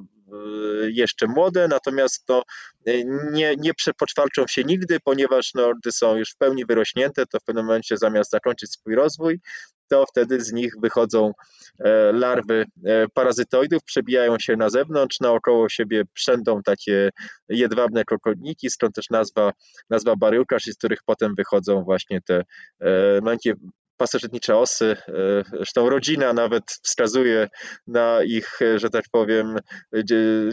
jeszcze 0.89 1.27
młode, 1.27 1.69
natomiast 1.69 2.27
to 2.27 2.43
y, 2.89 3.05
nie, 3.33 3.57
nie 3.57 3.75
przepoczwarczą 3.75 4.47
się 4.47 4.65
nigdy, 4.65 5.01
ponieważ 5.01 5.55
no, 5.55 5.73
gdy 5.83 5.93
są 5.93 6.17
już 6.17 6.31
w 6.31 6.37
pełni 6.37 6.67
wyrośnięte, 6.67 7.27
to 7.27 7.41
w 7.41 7.45
pewnym 7.45 7.67
momencie 7.67 7.97
zamiast 7.97 8.31
zakończyć 8.31 8.73
swój 8.73 8.95
rozwój, 8.95 9.41
to 9.89 10.05
wtedy 10.07 10.41
z 10.41 10.53
nich 10.53 10.73
wychodzą 10.83 11.33
e, 11.79 12.13
larwy 12.13 12.65
e, 12.85 13.09
parazytoidów, 13.09 13.85
przebijają 13.85 14.39
się 14.39 14.57
na 14.57 14.71
zewnątrz, 14.71 15.21
naokoło 15.21 15.69
siebie 15.69 16.03
przędą 16.15 16.63
takie 16.63 17.11
jedwabne 17.49 18.05
krokodniki, 18.05 18.71
stąd 18.71 18.95
też 18.95 19.11
nazwa, 19.11 19.53
nazwa 19.91 20.17
baryłkarz, 20.17 20.65
z 20.65 20.79
których 20.79 20.99
potem 21.07 21.35
wychodzą 21.35 21.85
właśnie 21.85 22.21
te 22.21 22.45
e, 22.81 23.21
maleńkie 23.21 23.55
pasożytnicze 23.99 24.57
osy. 24.57 24.97
E, 25.09 25.13
zresztą 25.51 25.89
rodzina 25.89 26.33
nawet 26.33 26.65
wskazuje 26.83 27.49
na 27.87 28.23
ich, 28.23 28.63
e, 28.63 28.79
że 28.79 28.91
tak 28.91 29.05
powiem, 29.13 29.57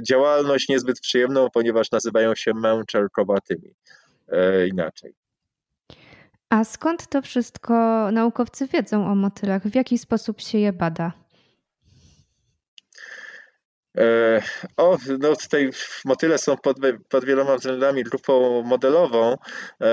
działalność 0.02 0.70
niezbyt 0.70 1.00
przyjemną, 1.00 1.48
ponieważ 1.54 1.92
nazywają 1.92 2.36
się 2.36 2.54
męczarkowatymi. 2.54 3.74
E, 4.28 4.68
inaczej. 4.68 5.14
A 6.50 6.64
skąd 6.64 7.08
to 7.08 7.22
wszystko 7.22 7.74
naukowcy 8.12 8.68
wiedzą 8.68 9.08
o 9.08 9.16
motylach? 9.16 9.64
W 9.64 9.76
jaki 9.76 9.98
sposób 9.98 10.42
się 10.42 10.58
je 10.58 10.74
bada? 10.74 11.25
E, 13.98 14.42
o, 14.78 14.98
no 15.20 15.36
tutaj 15.36 15.70
motyle 16.06 16.38
są 16.38 16.58
pod, 16.58 16.78
pod 17.10 17.26
wieloma 17.26 17.56
względami 17.56 18.04
grupą 18.04 18.64
modelową, 18.64 19.38
e, 19.82 19.88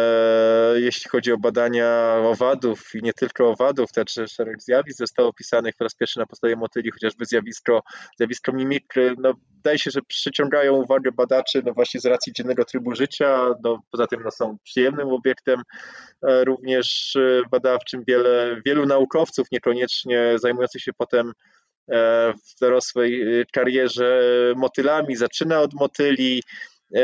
jeśli 0.75 1.11
chodzi 1.11 1.33
o 1.33 1.39
badania 1.39 2.17
owadów 2.25 2.95
i 2.95 3.03
nie 3.03 3.13
tylko 3.13 3.51
owadów, 3.51 3.93
też 3.93 4.21
szereg 4.29 4.63
zjawisk 4.63 4.99
zostało 4.99 5.29
opisanych 5.29 5.75
po 5.77 5.85
raz 5.85 5.95
pierwszy 5.95 6.19
na 6.19 6.27
podstawie 6.27 6.57
motyli, 6.57 6.91
chociażby 6.91 7.25
zjawisko, 7.25 7.83
zjawisko 8.17 8.53
mimikry, 8.53 9.15
no, 9.19 9.35
wydaje 9.57 9.79
się, 9.79 9.91
że 9.91 10.03
przyciągają 10.03 10.73
uwagę 10.73 11.13
badaczy 11.13 11.63
no 11.67 11.73
właśnie 11.73 12.01
z 12.01 12.07
racji 12.07 12.33
dziennego 12.33 12.65
trybu 12.65 12.95
życia, 12.95 13.55
no, 13.65 13.83
poza 13.91 14.07
tym 14.07 14.23
no, 14.25 14.31
są 14.31 14.59
przyjemnym 14.65 15.09
obiektem 15.09 15.63
e, 16.23 16.45
również 16.45 17.17
badawczym. 17.51 18.05
Wiele, 18.09 18.61
wielu 18.67 18.87
naukowców, 18.87 19.47
niekoniecznie 19.53 20.35
zajmujących 20.39 20.83
się 20.83 20.93
potem 20.93 21.33
E, 21.33 21.62
w 21.89 22.61
dorosłej 22.61 23.41
e, 23.41 23.45
karierze 23.53 24.23
motylami, 24.57 25.17
zaczyna 25.17 25.61
od 25.61 25.75
motyli. 25.75 26.43
E, 26.95 27.01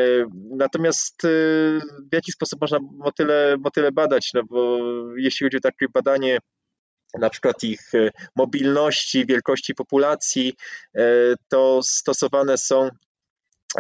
natomiast 0.51 1.23
w 1.23 2.12
jaki 2.12 2.33
sposób 2.33 2.61
można 2.61 2.79
motyle, 2.93 3.57
motyle 3.61 3.93
badać? 3.93 4.31
No 4.35 4.43
bo 4.45 4.79
jeśli 5.17 5.47
chodzi 5.47 5.57
o 5.57 5.61
takie 5.61 5.87
badanie 5.95 6.38
na 7.19 7.31
przykład 7.31 7.64
ich 7.64 7.81
mobilności, 8.37 9.27
wielkości 9.27 9.75
populacji, 9.75 10.55
to 11.49 11.81
stosowane 11.83 12.59
są 12.59 12.88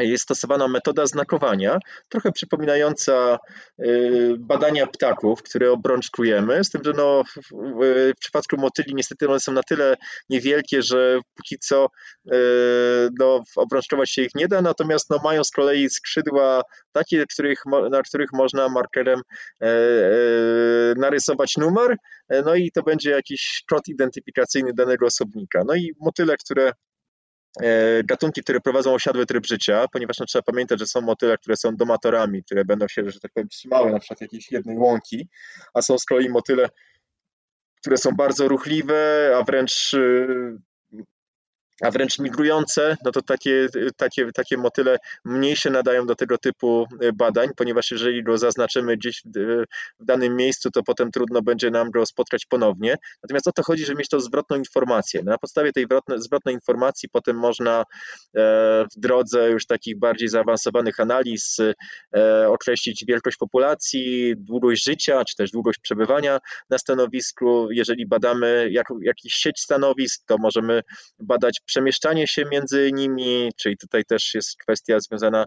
jest 0.00 0.24
stosowana 0.24 0.68
metoda 0.68 1.06
znakowania, 1.06 1.78
trochę 2.08 2.32
przypominająca 2.32 3.38
y, 3.80 4.34
badania 4.38 4.86
ptaków, 4.86 5.42
które 5.42 5.72
obrączkujemy, 5.72 6.64
z 6.64 6.70
tym, 6.70 6.84
że 6.84 6.92
no, 6.92 7.22
w 7.52 8.12
przypadku 8.20 8.56
motyli 8.56 8.94
niestety 8.94 9.28
one 9.28 9.40
są 9.40 9.52
na 9.52 9.62
tyle 9.62 9.96
niewielkie, 10.30 10.82
że 10.82 11.20
póki 11.34 11.58
co 11.58 11.86
y, 11.86 12.30
no, 13.18 13.42
obrączkować 13.56 14.10
się 14.10 14.22
ich 14.22 14.34
nie 14.34 14.48
da, 14.48 14.62
natomiast 14.62 15.10
no, 15.10 15.20
mają 15.24 15.44
z 15.44 15.50
kolei 15.50 15.90
skrzydła 15.90 16.62
takie, 16.92 17.26
których, 17.26 17.62
na 17.90 18.02
których 18.02 18.32
można 18.32 18.68
markerem 18.68 19.20
e, 19.62 19.66
e, 19.66 19.70
narysować 20.96 21.56
numer, 21.56 21.96
no 22.44 22.54
i 22.54 22.70
to 22.70 22.82
będzie 22.82 23.10
jakiś 23.10 23.64
kod 23.70 23.88
identyfikacyjny 23.88 24.72
danego 24.74 25.06
osobnika. 25.06 25.62
No 25.66 25.74
i 25.74 25.92
motyle, 26.00 26.36
które 26.36 26.58
E, 26.68 26.72
gatunki, 28.04 28.42
które 28.42 28.60
prowadzą 28.60 28.94
osiadły 28.94 29.26
tryb 29.26 29.46
życia, 29.46 29.86
ponieważ 29.92 30.18
no, 30.18 30.26
trzeba 30.26 30.42
pamiętać, 30.42 30.78
że 30.78 30.86
są 30.86 31.00
motyle, 31.00 31.38
które 31.38 31.56
są 31.56 31.76
domatorami, 31.76 32.44
które 32.44 32.64
będą 32.64 32.88
się, 32.88 33.10
że 33.10 33.20
tak 33.20 33.32
powiem, 33.32 33.48
trzymały 33.48 33.92
na 33.92 33.98
przykład 33.98 34.20
jakiejś 34.20 34.52
jednej 34.52 34.78
łąki, 34.78 35.28
a 35.74 35.82
są 35.82 35.98
z 35.98 36.04
kolei 36.04 36.28
motyle, 36.28 36.68
które 37.80 37.98
są 37.98 38.10
bardzo 38.10 38.48
ruchliwe, 38.48 39.32
a 39.40 39.42
wręcz 39.44 39.94
y, 39.94 40.58
a 41.82 41.90
wręcz 41.90 42.18
migrujące, 42.18 42.96
no 43.04 43.10
to 43.10 43.22
takie, 43.22 43.68
takie, 43.96 44.32
takie 44.32 44.56
motyle 44.56 44.98
mniej 45.24 45.56
się 45.56 45.70
nadają 45.70 46.06
do 46.06 46.14
tego 46.14 46.38
typu 46.38 46.86
e, 47.00 47.12
badań, 47.12 47.48
ponieważ 47.56 47.90
jeżeli 47.90 48.24
go 48.24 48.38
zaznaczymy 48.38 48.96
gdzieś 48.96 49.22
w 50.00 50.04
danym 50.04 50.36
miejscu, 50.36 50.70
to 50.70 50.82
potem 50.82 51.10
trudno 51.10 51.42
będzie 51.42 51.70
nam 51.70 51.90
go 51.90 52.06
spotkać 52.06 52.46
ponownie. 52.46 52.96
Natomiast 53.22 53.48
o 53.48 53.52
to 53.52 53.62
chodzi, 53.62 53.84
żeby 53.84 53.98
mieć 53.98 54.08
tą 54.08 54.20
zwrotną 54.20 54.56
informację. 54.56 55.22
Na 55.22 55.38
podstawie 55.38 55.72
tej 55.72 55.86
zwrotnej 56.16 56.54
informacji 56.54 57.08
potem 57.08 57.36
można 57.36 57.80
e, 57.80 57.84
w 58.96 59.00
drodze 59.00 59.50
już 59.50 59.66
takich 59.66 59.98
bardziej 59.98 60.28
zaawansowanych 60.28 61.00
analiz 61.00 61.56
e, 62.14 62.48
określić 62.48 63.04
wielkość 63.08 63.36
populacji, 63.36 64.34
długość 64.36 64.84
życia, 64.84 65.24
czy 65.24 65.36
też 65.36 65.50
długość 65.50 65.78
przebywania 65.78 66.38
na 66.70 66.78
stanowisku. 66.78 67.68
Jeżeli 67.70 68.06
badamy 68.06 68.68
jak, 68.70 68.86
jakiś 69.02 69.34
sieć 69.34 69.60
stanowisk, 69.60 70.22
to 70.26 70.36
możemy 70.38 70.82
badać 71.20 71.60
przemieszczanie 71.68 72.26
się 72.26 72.44
między 72.52 72.90
nimi, 72.92 73.50
czyli 73.56 73.76
tutaj 73.76 74.04
też 74.04 74.34
jest 74.34 74.56
kwestia 74.56 75.00
związana 75.00 75.44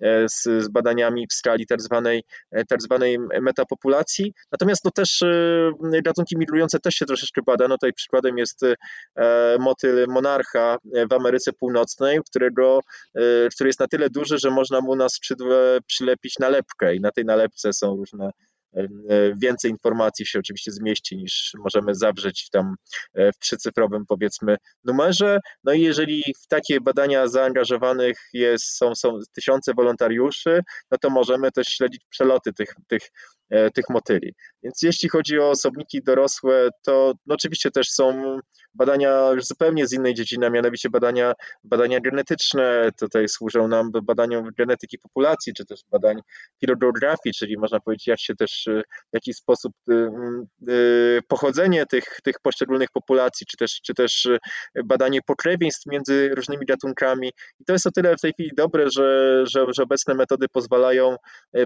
e, 0.00 0.28
z, 0.28 0.42
z 0.42 0.68
badaniami 0.68 1.26
w 1.26 1.32
skali 1.32 1.66
tak 1.66 1.82
zwanej, 1.82 2.22
e, 2.52 2.64
tak 2.64 2.82
zwanej 2.82 3.18
metapopulacji. 3.42 4.32
Natomiast 4.52 4.84
no 4.84 4.90
też 4.90 5.22
e, 5.22 5.72
gatunki 6.04 6.36
migrujące 6.38 6.78
też 6.78 6.94
się 6.94 7.06
troszeczkę 7.06 7.42
bada. 7.46 7.68
No 7.68 7.74
tutaj 7.74 7.92
przykładem 7.92 8.38
jest 8.38 8.60
motyl 9.58 10.06
monarcha 10.08 10.76
w 11.10 11.12
Ameryce 11.12 11.52
Północnej, 11.52 12.18
którego, 12.26 12.80
który 13.54 13.68
jest 13.68 13.80
na 13.80 13.86
tyle 13.86 14.10
duży, 14.10 14.38
że 14.38 14.50
można 14.50 14.80
mu 14.80 14.96
na 14.96 15.08
skrzydle 15.08 15.78
przylepić 15.86 16.38
nalepkę 16.38 16.94
i 16.94 17.00
na 17.00 17.10
tej 17.10 17.24
nalepce 17.24 17.72
są 17.72 17.96
różne 17.96 18.30
więcej 19.42 19.70
informacji 19.70 20.26
się 20.26 20.38
oczywiście 20.38 20.72
zmieści 20.72 21.16
niż 21.16 21.52
możemy 21.58 21.94
zawrzeć 21.94 22.48
tam 22.50 22.74
e, 23.14 23.32
w 23.32 23.38
trzycyfrowym 23.38 24.06
powiedzmy 24.06 24.56
numerze. 24.84 25.40
No 25.64 25.72
i 25.72 25.80
jeżeli 25.80 26.22
w 26.44 26.46
takie 26.46 26.80
badania 26.80 27.28
zaangażowanych 27.28 28.18
jest, 28.32 28.76
są, 28.76 28.94
są 28.94 29.18
tysiące 29.34 29.74
wolontariuszy, 29.74 30.60
no 30.90 30.98
to 30.98 31.10
możemy 31.10 31.52
też 31.52 31.66
śledzić 31.66 32.02
przeloty 32.10 32.52
tych, 32.52 32.74
tych 32.88 33.10
E, 33.43 33.43
tych 33.74 33.84
motyli. 33.90 34.34
Więc 34.62 34.82
jeśli 34.82 35.08
chodzi 35.08 35.38
o 35.38 35.50
osobniki 35.50 36.02
dorosłe, 36.02 36.68
to 36.82 37.12
no 37.26 37.34
oczywiście 37.34 37.70
też 37.70 37.88
są 37.88 38.38
badania 38.74 39.30
zupełnie 39.38 39.86
z 39.86 39.92
innej 39.92 40.14
dziedziny, 40.14 40.50
mianowicie 40.50 40.90
badania, 40.90 41.32
badania 41.64 42.00
genetyczne. 42.00 42.90
Tutaj 43.00 43.28
służą 43.28 43.68
nam 43.68 43.90
badaniom 44.02 44.48
genetyki 44.58 44.98
populacji, 44.98 45.52
czy 45.54 45.64
też 45.64 45.80
badań 45.90 46.20
filogeografii, 46.60 47.34
czyli 47.34 47.58
można 47.58 47.80
powiedzieć, 47.80 48.06
jak 48.06 48.20
się 48.20 48.34
też 48.34 48.66
e, 48.66 48.82
w 48.82 49.14
jakiś 49.14 49.36
sposób 49.36 49.72
e, 49.90 49.94
pochodzenie 51.28 51.86
tych, 51.86 52.04
tych 52.24 52.40
poszczególnych 52.42 52.88
populacji, 52.92 53.46
czy 53.46 53.56
też, 53.56 53.80
czy 53.86 53.94
też 53.94 54.28
badanie 54.84 55.20
pokrewieństw 55.26 55.86
między 55.86 56.28
różnymi 56.34 56.66
gatunkami. 56.66 57.32
I 57.60 57.64
to 57.64 57.72
jest 57.72 57.86
o 57.86 57.90
tyle 57.90 58.16
w 58.16 58.20
tej 58.20 58.32
chwili 58.32 58.50
dobre, 58.56 58.90
że, 58.90 59.40
że, 59.46 59.66
że 59.68 59.82
obecne 59.82 60.14
metody 60.14 60.46
pozwalają 60.48 61.16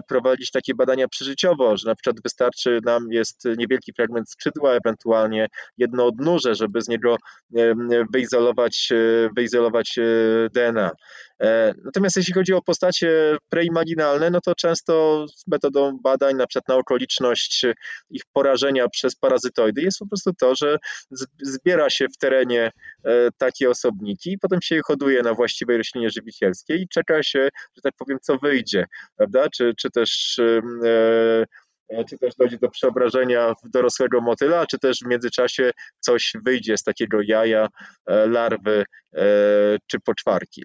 prowadzić 0.07 0.51
takie 0.51 0.75
badania 0.75 1.07
przeżyciowo, 1.07 1.68
że 1.77 1.89
na 1.89 1.95
przykład 1.95 2.21
wystarczy 2.23 2.79
nam 2.85 3.11
jest 3.11 3.45
niewielki 3.57 3.93
fragment 3.93 4.29
skrzydła, 4.29 4.73
ewentualnie 4.73 5.47
jedno 5.77 6.05
odnóże, 6.05 6.55
żeby 6.55 6.81
z 6.81 6.87
niego 6.87 7.17
wyizolować, 8.13 8.89
e, 8.91 9.29
wyizolować 9.35 9.97
e, 9.97 10.03
DNA. 10.53 10.91
E, 11.41 11.73
natomiast 11.85 12.17
jeśli 12.17 12.33
chodzi 12.33 12.53
o 12.53 12.61
postacie 12.61 13.37
preimaginalne, 13.49 14.29
no 14.29 14.41
to 14.41 14.55
często 14.55 15.25
metodą 15.47 15.99
badań, 16.03 16.35
na 16.35 16.47
przykład 16.47 16.67
na 16.67 16.75
okoliczność 16.75 17.65
ich 18.09 18.21
porażenia 18.33 18.89
przez 18.89 19.15
parazytoidy, 19.15 19.81
jest 19.81 19.99
po 19.99 20.07
prostu 20.07 20.33
to, 20.33 20.55
że 20.55 20.77
zbiera 21.41 21.89
się 21.89 22.07
w 22.07 22.17
terenie 22.17 22.71
takie 23.37 23.69
osobniki 23.69 24.31
i 24.31 24.37
potem 24.37 24.61
się 24.61 24.75
je 24.75 24.81
hoduje 24.85 25.21
na 25.23 25.33
właściwej 25.33 25.77
roślinie 25.77 26.09
żywicielskiej 26.09 26.81
i 26.81 26.87
czeka 26.87 27.23
się, 27.23 27.49
że 27.75 27.81
tak 27.83 27.93
powiem, 27.97 28.17
co 28.21 28.37
wyjdzie, 28.37 28.85
prawda? 29.17 29.49
Czy, 29.49 29.73
czy 29.77 29.89
też 29.91 30.39
E, 30.85 31.45
czy 32.09 32.17
też 32.17 32.35
dojdzie 32.35 32.57
do 32.57 32.69
przeobrażenia 32.69 33.53
w 33.63 33.69
dorosłego 33.69 34.21
motyla, 34.21 34.65
czy 34.67 34.79
też 34.79 34.99
w 34.99 35.07
międzyczasie 35.07 35.71
coś 35.99 36.33
wyjdzie 36.45 36.77
z 36.77 36.83
takiego 36.83 37.21
jaja, 37.21 37.67
e, 38.07 38.27
larwy 38.27 38.85
e, 39.15 39.23
czy 39.87 39.99
poczwarki. 39.99 40.63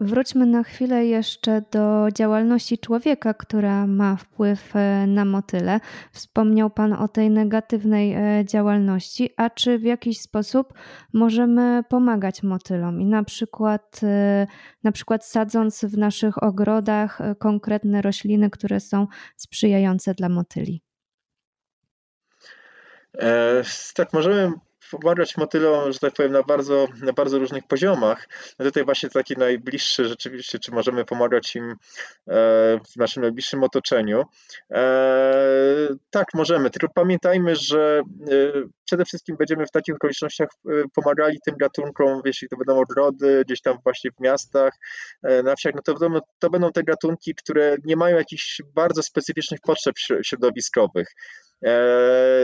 Wróćmy 0.00 0.46
na 0.46 0.62
chwilę 0.62 1.06
jeszcze 1.06 1.62
do 1.70 2.08
działalności 2.14 2.78
człowieka, 2.78 3.34
która 3.34 3.86
ma 3.86 4.16
wpływ 4.16 4.76
e, 4.76 5.06
na 5.06 5.24
motyle. 5.24 5.80
Wspomniał 6.12 6.70
Pan 6.70 6.92
o 6.92 7.08
tej 7.08 7.30
negatywnej 7.30 8.14
e, 8.14 8.44
działalności, 8.44 9.30
a 9.36 9.50
czy 9.50 9.78
w 9.78 9.82
jakiś 9.82 10.20
sposób 10.20 10.72
możemy 11.12 11.82
pomagać 11.88 12.42
motylom 12.42 13.00
i 13.00 13.04
na 13.04 13.24
przykład, 13.24 14.00
e, 14.02 14.46
na 14.84 14.92
przykład 14.92 15.26
sadząc 15.26 15.84
w 15.84 15.98
naszych 15.98 16.42
ogrodach 16.42 17.18
konkretne 17.38 18.02
rośliny, 18.02 18.50
które 18.50 18.80
są 18.80 19.06
sprzyjające 19.36 20.14
dla 20.14 20.28
motyli? 20.28 20.82
E, 23.18 23.62
tak, 23.94 24.12
możemy 24.12 24.52
pomagać 24.90 25.36
motylom, 25.36 25.92
że 25.92 25.98
tak 25.98 26.14
powiem, 26.14 26.32
na 26.32 26.42
bardzo, 26.42 26.88
na 27.02 27.12
bardzo 27.12 27.38
różnych 27.38 27.66
poziomach. 27.66 28.28
No 28.58 28.64
tutaj 28.64 28.84
właśnie 28.84 29.08
taki 29.08 29.36
najbliższy 29.36 30.04
rzeczywiście, 30.04 30.58
czy 30.58 30.72
możemy 30.72 31.04
pomagać 31.04 31.56
im 31.56 31.70
e, 31.70 31.74
w 32.92 32.96
naszym 32.96 33.22
najbliższym 33.22 33.62
otoczeniu. 33.62 34.24
E, 34.70 35.88
tak, 36.10 36.26
możemy, 36.34 36.70
tylko 36.70 36.88
pamiętajmy, 36.94 37.56
że 37.56 38.02
e, 38.30 38.32
przede 38.84 39.04
wszystkim 39.04 39.36
będziemy 39.36 39.66
w 39.66 39.70
takich 39.70 39.94
okolicznościach 39.94 40.48
pomagali 40.94 41.38
tym 41.46 41.56
gatunkom, 41.56 42.22
jeśli 42.24 42.48
to 42.48 42.56
będą 42.56 42.80
ogrody, 42.80 43.42
gdzieś 43.46 43.60
tam 43.60 43.78
właśnie 43.84 44.10
w 44.10 44.20
miastach, 44.20 44.72
na 45.44 45.56
wsiach, 45.56 45.74
no 45.74 45.82
to 45.82 45.94
będą, 45.94 46.20
to 46.38 46.50
będą 46.50 46.72
te 46.72 46.82
gatunki, 46.82 47.34
które 47.34 47.76
nie 47.84 47.96
mają 47.96 48.16
jakichś 48.16 48.62
bardzo 48.74 49.02
specyficznych 49.02 49.60
potrzeb 49.60 49.94
środowiskowych. 50.22 51.08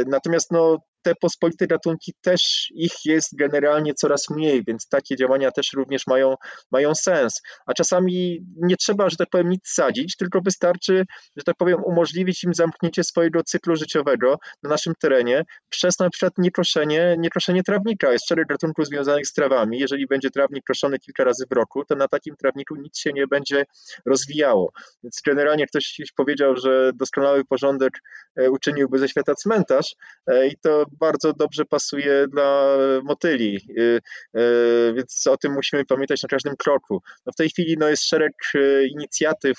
Natomiast 0.07 0.53
no, 0.53 0.79
te 1.03 1.15
pospolite 1.15 1.67
gatunki 1.67 2.13
też 2.21 2.73
ich 2.75 2.93
jest 3.05 3.37
generalnie 3.37 3.95
coraz 3.95 4.31
mniej, 4.31 4.65
więc 4.65 4.89
takie 4.89 5.17
działania 5.17 5.51
też 5.51 5.73
również 5.73 6.07
mają, 6.07 6.35
mają 6.73 6.95
sens. 6.95 7.43
A 7.67 7.75
czasami 7.75 8.45
nie 8.57 8.77
trzeba, 8.77 9.11
że 9.11 9.17
tak 9.17 9.29
powiem, 9.31 9.49
nic 9.49 9.69
sadzić, 9.69 10.17
tylko 10.17 10.41
wystarczy, 10.41 11.05
że 11.37 11.45
tak 11.45 11.57
powiem, 11.57 11.85
umożliwić 11.85 12.45
im 12.45 12.55
zamknięcie 12.55 13.05
swojego 13.05 13.43
cyklu 13.43 13.77
życiowego 13.77 14.39
na 14.63 14.71
naszym 14.71 14.95
terenie 15.01 15.45
przez 15.69 15.99
na 15.99 16.11
przykład 16.11 16.33
niekoszenie, 16.39 17.17
niekoszenie 17.19 17.63
trawnika. 17.63 18.13
Jest 18.13 18.29
szereg 18.29 18.49
gatunków 18.49 18.87
związanych 18.87 19.27
z 19.27 19.33
trawami. 19.33 19.79
Jeżeli 19.79 20.07
będzie 20.07 20.31
trawnik 20.31 20.65
koszony 20.65 20.99
kilka 20.99 21.25
razy 21.25 21.45
w 21.51 21.53
roku, 21.53 21.85
to 21.85 21.95
na 21.95 22.09
takim 22.09 22.37
trawniku 22.37 22.77
nic 22.77 22.99
się 22.99 23.13
nie 23.13 23.27
będzie 23.27 23.65
rozwijało. 24.07 24.73
Więc 25.03 25.21
generalnie 25.27 25.67
ktoś 25.67 26.03
powiedział, 26.17 26.57
że 26.57 26.93
doskonały 26.95 27.45
porządek 27.45 27.93
e, 28.37 28.51
uczyniłby 28.51 28.99
ze 28.99 29.09
świata 29.09 29.35
cmentarz 29.35 29.95
e, 30.27 30.47
i 30.47 30.57
to 30.63 30.85
bardzo 30.98 31.33
dobrze 31.33 31.64
pasuje 31.64 32.26
dla 32.29 32.76
motyli, 33.03 33.57
y, 33.79 34.00
y, 34.40 34.92
więc 34.96 35.26
o 35.26 35.37
tym 35.37 35.53
musimy 35.53 35.85
pamiętać 35.85 36.22
na 36.22 36.29
każdym 36.29 36.57
kroku. 36.57 37.03
No 37.26 37.33
w 37.33 37.37
tej 37.37 37.50
chwili 37.50 37.76
no 37.79 37.88
jest 37.88 38.05
szereg 38.05 38.33
y, 38.55 38.88
inicjatyw 38.88 39.59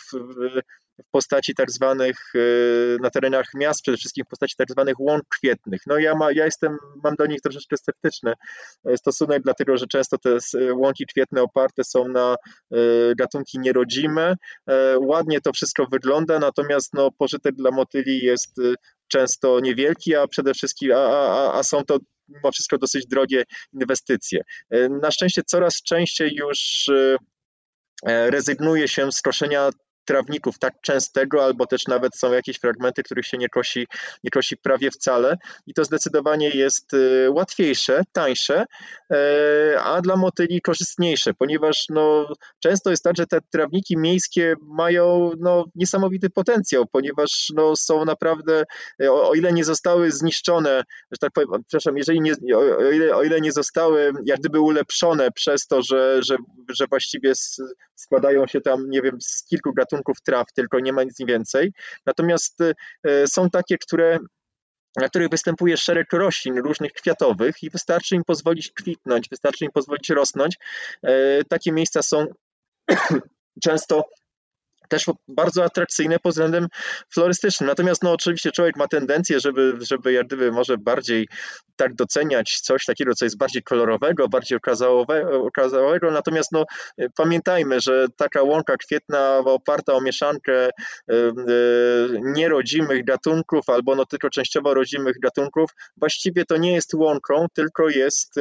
w 1.07 1.11
postaci 1.11 1.55
tak 1.55 1.71
zwanych, 1.71 2.33
na 3.01 3.09
terenach 3.09 3.45
miast, 3.55 3.81
przede 3.81 3.97
wszystkim 3.97 4.25
w 4.25 4.27
postaci 4.27 4.55
tak 4.57 4.71
zwanych 4.71 4.99
łąk 4.99 5.23
kwietnych. 5.29 5.81
No 5.87 5.97
ja, 5.97 6.15
ma, 6.15 6.31
ja 6.31 6.45
jestem, 6.45 6.77
mam 7.03 7.15
do 7.15 7.25
nich 7.25 7.41
troszeczkę 7.41 7.77
sceptyczny 7.77 8.33
stosunek, 8.95 9.43
dlatego 9.43 9.77
że 9.77 9.87
często 9.87 10.17
te 10.17 10.37
łąki 10.73 11.05
kwietne 11.05 11.41
oparte 11.41 11.83
są 11.83 12.07
na 12.07 12.35
gatunki 13.17 13.59
nierodzime. 13.59 14.35
Ładnie 14.99 15.41
to 15.41 15.53
wszystko 15.53 15.85
wygląda, 15.91 16.39
natomiast 16.39 16.93
no, 16.93 17.11
pożytek 17.11 17.55
dla 17.55 17.71
motyli 17.71 18.19
jest 18.25 18.55
często 19.07 19.59
niewielki, 19.59 20.15
a 20.15 20.27
przede 20.27 20.53
wszystkim, 20.53 20.91
a, 20.91 20.97
a, 20.97 21.59
a 21.59 21.63
są 21.63 21.83
to 21.85 21.97
mimo 22.29 22.51
wszystko 22.51 22.77
dosyć 22.77 23.07
drogie 23.07 23.43
inwestycje. 23.73 24.41
Na 25.01 25.11
szczęście 25.11 25.41
coraz 25.45 25.81
częściej 25.81 26.35
już 26.35 26.89
e, 28.05 28.31
rezygnuje 28.31 28.87
się 28.87 29.11
z 29.11 29.21
koszenia 29.21 29.69
trawników 30.05 30.59
tak 30.59 30.73
częstego, 30.81 31.43
albo 31.43 31.65
też 31.65 31.87
nawet 31.87 32.15
są 32.15 32.33
jakieś 32.33 32.57
fragmenty, 32.59 33.03
których 33.03 33.25
się 33.25 33.37
nie 33.37 33.49
kosi, 33.49 33.87
nie 34.23 34.29
kosi 34.29 34.57
prawie 34.57 34.91
wcale. 34.91 35.37
I 35.67 35.73
to 35.73 35.85
zdecydowanie 35.85 36.49
jest 36.49 36.93
y, 36.93 37.31
łatwiejsze, 37.31 38.01
tańsze, 38.11 38.65
e, 39.13 39.81
a 39.83 40.01
dla 40.01 40.15
motyli 40.15 40.61
korzystniejsze, 40.61 41.33
ponieważ 41.33 41.85
no, 41.89 42.33
często 42.59 42.89
jest 42.89 43.03
tak, 43.03 43.17
że 43.17 43.27
te 43.27 43.39
trawniki 43.51 43.97
miejskie 43.97 44.55
mają 44.61 45.31
no, 45.39 45.65
niesamowity 45.75 46.29
potencjał, 46.29 46.85
ponieważ 46.91 47.47
no, 47.55 47.75
są 47.75 48.05
naprawdę, 48.05 48.63
o, 49.09 49.29
o 49.29 49.33
ile 49.33 49.53
nie 49.53 49.63
zostały 49.63 50.11
zniszczone, 50.11 50.83
że 51.11 51.17
tak 51.19 51.31
powiem, 51.31 51.49
przepraszam, 51.67 51.97
jeżeli 51.97 52.21
nie, 52.21 52.33
o, 52.55 52.91
ile, 52.91 53.15
o 53.15 53.23
ile 53.23 53.41
nie 53.41 53.51
zostały 53.51 54.11
jak 54.25 54.39
gdyby 54.39 54.59
ulepszone 54.59 55.31
przez 55.31 55.67
to, 55.67 55.81
że, 55.81 56.23
że, 56.23 56.37
że 56.69 56.85
właściwie 56.89 57.33
składają 57.95 58.47
się 58.47 58.61
tam, 58.61 58.89
nie 58.89 59.01
wiem, 59.01 59.21
z 59.21 59.43
kilku 59.43 59.73
gatunków, 59.73 59.90
gatunków 59.91 60.21
traw, 60.21 60.53
tylko 60.53 60.79
nie 60.79 60.93
ma 60.93 61.03
nic 61.03 61.17
więcej. 61.19 61.73
Natomiast 62.05 62.61
e, 63.03 63.27
są 63.27 63.49
takie, 63.49 63.77
które 63.77 64.19
na 64.95 65.09
których 65.09 65.29
występuje 65.29 65.77
szereg 65.77 66.13
roślin 66.13 66.57
różnych 66.57 66.93
kwiatowych 66.93 67.63
i 67.63 67.69
wystarczy 67.69 68.15
im 68.15 68.23
pozwolić 68.23 68.71
kwitnąć, 68.71 69.29
wystarczy 69.29 69.65
im 69.65 69.71
pozwolić 69.71 70.09
rosnąć. 70.09 70.57
E, 71.03 71.43
takie 71.43 71.71
miejsca 71.71 72.01
są 72.01 72.25
często 73.63 74.03
też 74.91 75.05
bardzo 75.27 75.63
atrakcyjne 75.63 76.19
pod 76.19 76.31
względem 76.31 76.67
florystycznym. 77.13 77.67
Natomiast 77.67 78.03
no 78.03 78.11
oczywiście 78.11 78.51
człowiek 78.51 78.77
ma 78.77 78.87
tendencję, 78.87 79.39
żeby, 79.39 79.73
żeby 79.81 80.13
jak 80.13 80.27
gdyby 80.27 80.51
może 80.51 80.77
bardziej 80.77 81.27
tak 81.75 81.95
doceniać 81.95 82.59
coś 82.61 82.85
takiego, 82.85 83.13
co 83.15 83.25
jest 83.25 83.37
bardziej 83.37 83.63
kolorowego, 83.63 84.29
bardziej 84.29 84.59
okazałego. 85.47 86.11
Natomiast 86.11 86.51
no 86.51 86.65
pamiętajmy, 87.15 87.79
że 87.79 88.07
taka 88.17 88.43
łąka 88.43 88.77
kwietna 88.77 89.37
oparta 89.37 89.93
o 89.93 90.01
mieszankę 90.01 90.65
y, 90.67 90.69
y, 91.13 92.19
nierodzimych 92.21 93.05
gatunków 93.05 93.69
albo 93.69 93.95
no 93.95 94.05
tylko 94.05 94.29
częściowo 94.29 94.73
rodzimych 94.73 95.19
gatunków, 95.19 95.71
właściwie 95.97 96.45
to 96.45 96.57
nie 96.57 96.73
jest 96.73 96.93
łąką, 96.93 97.45
tylko 97.53 97.89
jest 97.89 98.39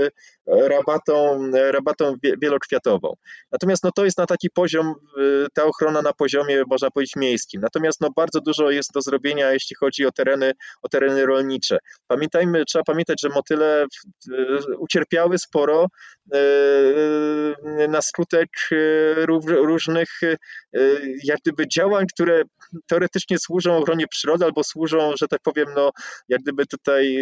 rabatą, 0.51 1.51
rabatą 1.53 2.15
wielokwiatową. 2.43 3.15
Natomiast 3.53 3.85
no 3.85 3.91
to 3.93 4.05
jest 4.05 4.19
na 4.19 4.27
taki 4.27 4.51
poziom, 4.51 4.95
y, 5.19 5.47
ta 5.55 5.65
ochrona 5.65 6.03
na 6.03 6.13
poziomie 6.13 6.63
można 6.71 6.91
powiedzieć, 6.91 7.17
miejskim. 7.17 7.61
Natomiast 7.61 8.01
no, 8.01 8.09
bardzo 8.17 8.41
dużo 8.41 8.71
jest 8.71 8.93
do 8.95 9.03
zrobienia, 9.03 9.53
jeśli 9.53 9.77
chodzi 9.77 10.07
o 10.07 10.13
tereny, 10.13 10.53
o 10.83 10.89
tereny 10.89 11.27
rolnicze. 11.27 11.79
Pamiętajmy, 12.07 12.65
trzeba 12.65 12.85
pamiętać, 12.85 13.21
że 13.21 13.29
motyle 13.29 13.87
ucierpiały 14.79 15.39
sporo 15.39 15.87
e, 16.35 17.89
na 17.89 18.03
skutek 18.03 18.49
różnych 19.47 20.09
jak 21.25 21.39
gdyby 21.45 21.69
działań, 21.69 22.07
które 22.15 22.43
teoretycznie 22.87 23.39
służą 23.39 23.77
ochronie 23.77 24.07
przyrody 24.09 24.45
albo 24.45 24.65
służą, 24.65 25.13
że 25.21 25.29
tak 25.29 25.41
powiem, 25.43 25.67
no 25.77 25.91
jak 26.29 26.41
gdyby 26.41 26.67
tutaj 26.67 27.19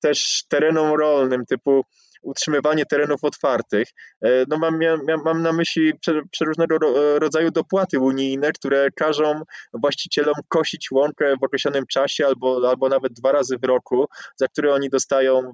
też 0.00 0.44
terenom 0.48 0.94
rolnym 1.00 1.46
typu 1.46 1.84
utrzymywanie 2.22 2.86
terenów 2.86 3.24
otwartych. 3.24 3.88
E, 4.22 4.44
no 4.48 4.58
mam, 4.58 4.78
mam 5.24 5.42
na 5.42 5.52
myśli 5.52 5.92
przeróżnego 6.30 6.76
rodzaju 7.18 7.50
dopłaty 7.50 8.00
unijne, 8.00 8.52
które 8.52 8.90
każą 8.90 9.42
właścicielom 9.74 10.34
kosić 10.48 10.90
łąkę 10.90 11.34
w 11.40 11.44
określonym 11.44 11.86
czasie 11.86 12.26
albo, 12.26 12.68
albo 12.68 12.88
nawet 12.88 13.12
dwa 13.12 13.32
razy 13.32 13.58
w 13.58 13.64
roku, 13.64 14.06
za 14.36 14.48
które 14.48 14.74
oni 14.74 14.90
dostają 14.90 15.52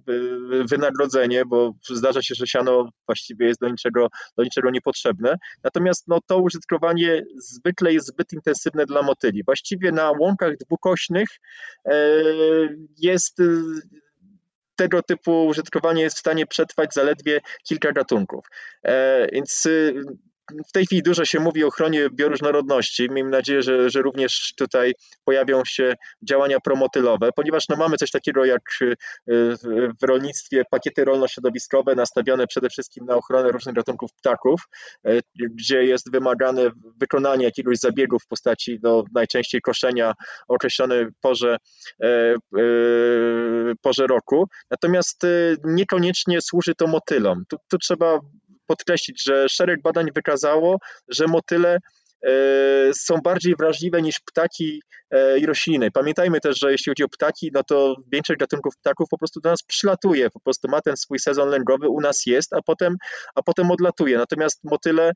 wynagrodzenie, 0.71 1.45
bo 1.45 1.73
zdarza 1.91 2.23
się, 2.23 2.35
że 2.35 2.47
siano 2.47 2.89
właściwie 3.07 3.47
jest 3.47 3.61
do 3.61 3.69
niczego, 3.69 4.09
do 4.37 4.45
niczego 4.45 4.71
niepotrzebne. 4.71 5.37
Natomiast 5.65 6.09
no, 6.09 6.19
to 6.27 6.39
użytkowanie 6.39 7.23
zwykle 7.37 7.93
jest 7.93 8.07
zbyt 8.07 8.33
intensywne 8.33 8.87
dla 8.87 9.03
motyli. 9.03 9.45
Właściwie 9.45 9.93
na 9.93 10.11
łąkach 10.11 10.57
dwukośnych 10.57 11.29
e, 11.85 11.93
jest 12.99 13.41
tego 14.77 15.03
typu 15.03 15.47
użytkowanie 15.47 16.03
jest 16.03 16.17
w 16.17 16.21
stanie 16.21 16.47
przetrwać 16.47 16.95
zaledwie 16.95 17.41
kilka 17.63 17.93
gatunków. 17.93 18.47
E, 18.83 19.27
więc 19.33 19.67
y, 19.67 19.95
w 20.69 20.73
tej 20.73 20.87
chwili 20.87 21.03
dużo 21.03 21.25
się 21.25 21.41
mówi 21.41 21.65
o 21.65 21.67
ochronie 21.67 22.11
bioróżnorodności. 22.11 23.11
Miejmy 23.11 23.31
nadzieję, 23.31 23.63
że, 23.63 23.91
że 23.91 24.03
również 24.03 24.55
tutaj 24.57 24.95
pojawią 25.25 25.63
się 25.67 25.95
działania 26.23 26.61
promotylowe, 26.61 27.31
ponieważ 27.37 27.69
no, 27.69 27.77
mamy 27.77 27.97
coś 27.97 28.11
takiego 28.11 28.45
jak 28.45 28.63
y, 28.83 28.97
w 30.01 30.03
rolnictwie 30.03 30.63
pakiety 30.71 31.05
rolno-środowiskowe 31.05 31.95
nastawione 31.95 32.47
przede 32.47 32.69
wszystkim 32.69 33.07
na 33.07 33.15
ochronę 33.15 33.53
różnych 33.53 33.75
gatunków 33.75 34.13
ptaków, 34.13 34.61
e, 35.07 35.21
gdzie 35.55 35.85
jest 35.85 36.13
wymagane 36.13 36.71
wykonanie 37.01 37.45
jakiegoś 37.45 37.79
zabiegu 37.79 38.19
w 38.19 38.27
postaci 38.27 38.79
no, 38.83 39.05
najczęściej 39.15 39.61
koszenia 39.61 40.13
o 40.49 40.55
określonej 40.55 41.07
porze, 41.21 41.57
e, 42.03 42.07
e, 42.09 42.37
porze 43.83 44.07
roku. 44.07 44.49
Natomiast 44.71 45.27
niekoniecznie 45.65 46.41
służy 46.41 46.75
to 46.75 46.87
motylom. 46.87 47.45
Tu, 47.49 47.57
tu 47.71 47.79
trzeba 47.79 48.21
podkreślić, 48.67 49.25
że 49.25 49.49
szereg 49.49 49.83
badań 49.83 50.07
wykazało, 50.15 50.79
że 51.09 51.27
motyle 51.27 51.79
są 52.93 53.17
bardziej 53.25 53.55
wrażliwe 53.57 54.03
niż 54.03 54.21
ptaki 54.21 54.83
i 55.41 55.47
rośliny. 55.47 55.91
Pamiętajmy 55.91 56.41
też, 56.41 56.59
że 56.59 56.73
jeśli 56.73 56.91
chodzi 56.91 57.05
o 57.05 57.09
ptaki, 57.09 57.51
no 57.55 57.63
to 57.63 57.97
większość 58.13 58.39
gatunków 58.39 58.75
ptaków 58.77 59.09
po 59.11 59.19
prostu 59.19 59.41
do 59.41 59.51
nas 59.51 59.63
przylatuje, 59.63 60.31
po 60.31 60.41
prostu 60.41 60.69
ma 60.69 60.81
ten 60.81 60.97
swój 60.97 61.19
sezon 61.19 61.49
lęgowy, 61.49 61.89
u 61.89 62.01
nas 62.01 62.27
jest, 62.27 62.53
a 62.55 62.63
potem, 62.67 62.97
a 63.35 63.43
potem 63.43 63.71
odlatuje. 63.71 64.19
Natomiast 64.19 64.61
motyle, 64.65 65.13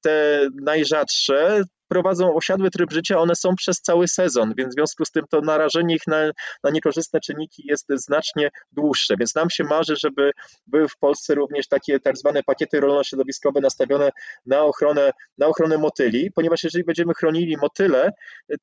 te 0.00 0.46
najrzadsze, 0.62 1.62
prowadzą 1.94 2.34
osiadły 2.34 2.70
tryb 2.70 2.92
życia, 2.92 3.18
one 3.18 3.34
są 3.34 3.54
przez 3.56 3.80
cały 3.80 4.08
sezon, 4.08 4.54
więc 4.56 4.70
w 4.70 4.74
związku 4.74 5.04
z 5.04 5.10
tym 5.10 5.24
to 5.30 5.40
narażenie 5.40 5.94
ich 5.94 6.06
na, 6.06 6.16
na 6.64 6.70
niekorzystne 6.70 7.20
czynniki 7.20 7.62
jest 7.66 7.86
znacznie 7.94 8.50
dłuższe. 8.72 9.14
Więc 9.18 9.34
nam 9.34 9.50
się 9.50 9.64
marzy, 9.64 9.96
żeby 9.96 10.30
były 10.66 10.88
w 10.88 10.96
Polsce 10.96 11.34
również 11.34 11.68
takie 11.68 12.00
tak 12.00 12.16
zwane 12.16 12.42
pakiety 12.42 12.80
rolno-środowiskowe 12.80 13.60
nastawione 13.60 14.10
na 14.46 14.62
ochronę, 14.62 15.10
na 15.38 15.46
ochronę 15.46 15.78
motyli, 15.78 16.30
ponieważ 16.32 16.64
jeżeli 16.64 16.84
będziemy 16.84 17.14
chronili 17.14 17.56
motyle, 17.56 18.12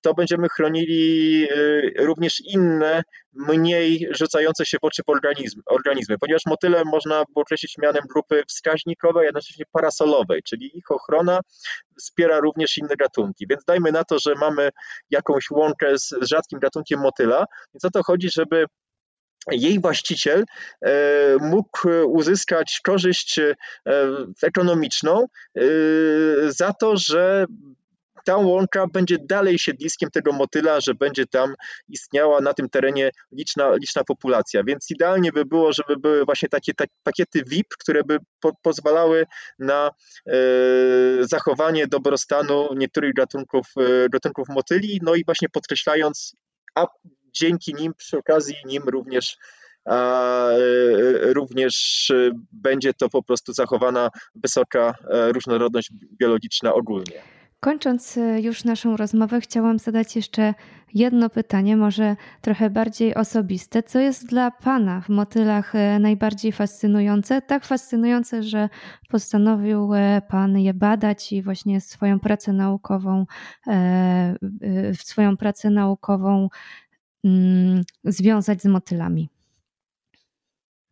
to 0.01 0.13
będziemy 0.13 0.47
chronili 0.49 1.47
y, 1.51 1.93
również 2.05 2.41
inne, 2.41 3.03
mniej 3.33 4.07
rzucające 4.11 4.65
się 4.65 4.77
w 4.81 4.83
oczy 4.83 5.01
organizmy, 5.07 5.61
organizmy 5.65 6.17
ponieważ 6.17 6.41
motyle 6.45 6.83
można 6.85 7.23
określić 7.35 7.77
mianem 7.77 8.03
grupy 8.09 8.43
wskaźnikowej, 8.47 9.21
a 9.21 9.25
jednocześnie 9.25 9.65
parasolowej, 9.71 10.41
czyli 10.43 10.77
ich 10.77 10.91
ochrona 10.91 11.39
wspiera 11.99 12.39
również 12.39 12.77
inne 12.77 12.95
gatunki. 12.95 13.45
Więc 13.49 13.65
dajmy 13.65 13.91
na 13.91 14.03
to, 14.03 14.19
że 14.19 14.35
mamy 14.35 14.69
jakąś 15.09 15.51
łąkę 15.51 15.97
z 15.97 16.13
rzadkim 16.21 16.59
gatunkiem 16.59 16.99
motyla, 16.99 17.45
więc 17.73 17.85
o 17.85 17.89
to 17.89 18.03
chodzi, 18.03 18.29
żeby 18.31 18.65
jej 19.51 19.79
właściciel 19.79 20.45
e, 20.81 20.91
mógł 21.39 21.87
uzyskać 22.07 22.79
korzyść 22.83 23.39
e, 23.39 23.55
ekonomiczną 24.43 25.25
e, 25.55 25.61
za 26.47 26.73
to, 26.73 26.97
że 26.97 27.45
ta 28.25 28.37
łąka 28.37 28.87
będzie 28.93 29.17
dalej 29.29 29.59
siedliskiem 29.59 30.09
tego 30.11 30.31
motyla, 30.31 30.81
że 30.81 30.93
będzie 30.93 31.25
tam 31.25 31.53
istniała 31.89 32.41
na 32.41 32.53
tym 32.53 32.69
terenie 32.69 33.11
liczna, 33.31 33.75
liczna 33.75 34.03
populacja. 34.03 34.63
Więc 34.63 34.91
idealnie 34.91 35.31
by 35.31 35.45
było, 35.45 35.73
żeby 35.73 35.97
były 35.97 36.25
właśnie 36.25 36.49
takie, 36.49 36.73
takie 36.73 36.93
pakiety 37.03 37.43
VIP, 37.47 37.67
które 37.79 38.03
by 38.03 38.17
po, 38.39 38.51
pozwalały 38.61 39.25
na 39.59 39.91
e, 40.27 40.33
zachowanie 41.21 41.87
dobrostanu 41.87 42.69
niektórych 42.75 43.13
gatunków, 43.13 43.65
e, 43.77 44.09
gatunków 44.09 44.49
motyli, 44.49 44.99
no 45.03 45.15
i 45.15 45.25
właśnie 45.25 45.49
podkreślając, 45.49 46.35
a 46.75 46.87
dzięki 47.33 47.73
nim, 47.73 47.93
przy 47.97 48.17
okazji 48.17 48.55
nim 48.65 48.83
również 48.83 49.37
a 49.85 50.49
e, 50.49 51.33
również 51.33 52.07
będzie 52.51 52.93
to 52.93 53.09
po 53.09 53.23
prostu 53.23 53.53
zachowana 53.53 54.09
wysoka 54.35 54.93
e, 55.09 55.31
różnorodność 55.31 55.89
biologiczna 56.19 56.73
ogólnie. 56.73 57.40
Kończąc 57.63 58.17
e, 58.17 58.41
już 58.41 58.63
naszą 58.63 58.97
rozmowę, 58.97 59.41
chciałam 59.41 59.79
zadać 59.79 60.15
jeszcze 60.15 60.53
jedno 60.93 61.29
pytanie, 61.29 61.77
może 61.77 62.15
trochę 62.41 62.69
bardziej 62.69 63.15
osobiste. 63.15 63.83
Co 63.83 63.99
jest 63.99 64.25
dla 64.25 64.51
Pana 64.51 65.01
w 65.01 65.09
motylach 65.09 65.75
e, 65.75 65.99
najbardziej 65.99 66.51
fascynujące? 66.51 67.41
Tak 67.41 67.65
fascynujące, 67.65 68.43
że 68.43 68.69
postanowił 69.09 69.93
e, 69.93 70.21
Pan 70.29 70.57
je 70.57 70.73
badać 70.73 71.31
i 71.31 71.41
właśnie 71.41 71.81
swoją 71.81 72.19
pracę 72.19 72.53
naukową, 72.53 73.25
swoją 74.93 75.37
pracę 75.37 75.69
naukową 75.69 76.49
mm, 77.23 77.81
związać 78.03 78.61
z 78.61 78.65
motylami. 78.65 79.29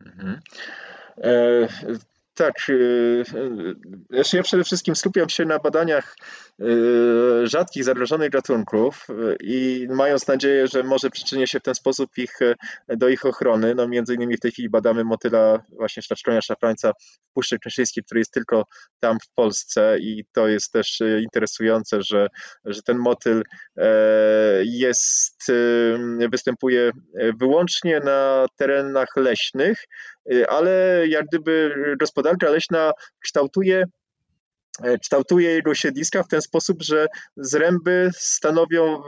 Mhm. 0.06 0.40
Tak, 2.40 2.54
znaczy 4.10 4.36
ja 4.36 4.42
przede 4.42 4.64
wszystkim 4.64 4.96
skupiam 4.96 5.28
się 5.28 5.44
na 5.44 5.58
badaniach 5.58 6.16
y, 6.60 7.46
rzadkich, 7.46 7.84
zagrożonych 7.84 8.30
gatunków 8.30 9.06
y, 9.10 9.36
i 9.40 9.86
mając 9.90 10.26
nadzieję, 10.26 10.66
że 10.66 10.82
może 10.82 11.10
przyczynię 11.10 11.46
się 11.46 11.60
w 11.60 11.62
ten 11.62 11.74
sposób 11.74 12.18
ich, 12.18 12.38
do 12.88 13.08
ich 13.08 13.26
ochrony. 13.26 13.74
No 13.74 13.88
między 13.88 14.14
innymi 14.14 14.36
w 14.36 14.40
tej 14.40 14.50
chwili 14.50 14.70
badamy 14.70 15.04
motyla 15.04 15.62
właśnie 15.78 16.02
szlaczkonia 16.02 16.40
szafrańca 16.42 16.92
w 16.92 17.32
Puszczy 17.34 17.58
Kręszyńskiej, 17.58 18.04
który 18.04 18.20
jest 18.20 18.32
tylko 18.32 18.64
tam 19.00 19.18
w 19.20 19.34
Polsce 19.34 19.98
i 19.98 20.24
to 20.32 20.48
jest 20.48 20.72
też 20.72 21.02
interesujące, 21.22 22.02
że, 22.02 22.26
że 22.64 22.82
ten 22.82 22.98
motyl 22.98 23.42
jest, 24.62 25.52
występuje 26.30 26.90
wyłącznie 27.38 28.00
na 28.00 28.46
terenach 28.56 29.16
leśnych, 29.16 29.84
ale 30.48 31.04
jak 31.08 31.26
gdyby 31.26 31.74
gospodarka 32.30 32.50
leśna 32.50 32.92
kształtuje 33.20 33.84
E, 34.82 34.98
kształtuje 34.98 35.50
jego 35.50 35.74
siedliska 35.74 36.22
w 36.22 36.28
ten 36.28 36.42
sposób, 36.42 36.82
że 36.82 37.06
zręby 37.36 38.10
stanowią, 38.14 39.02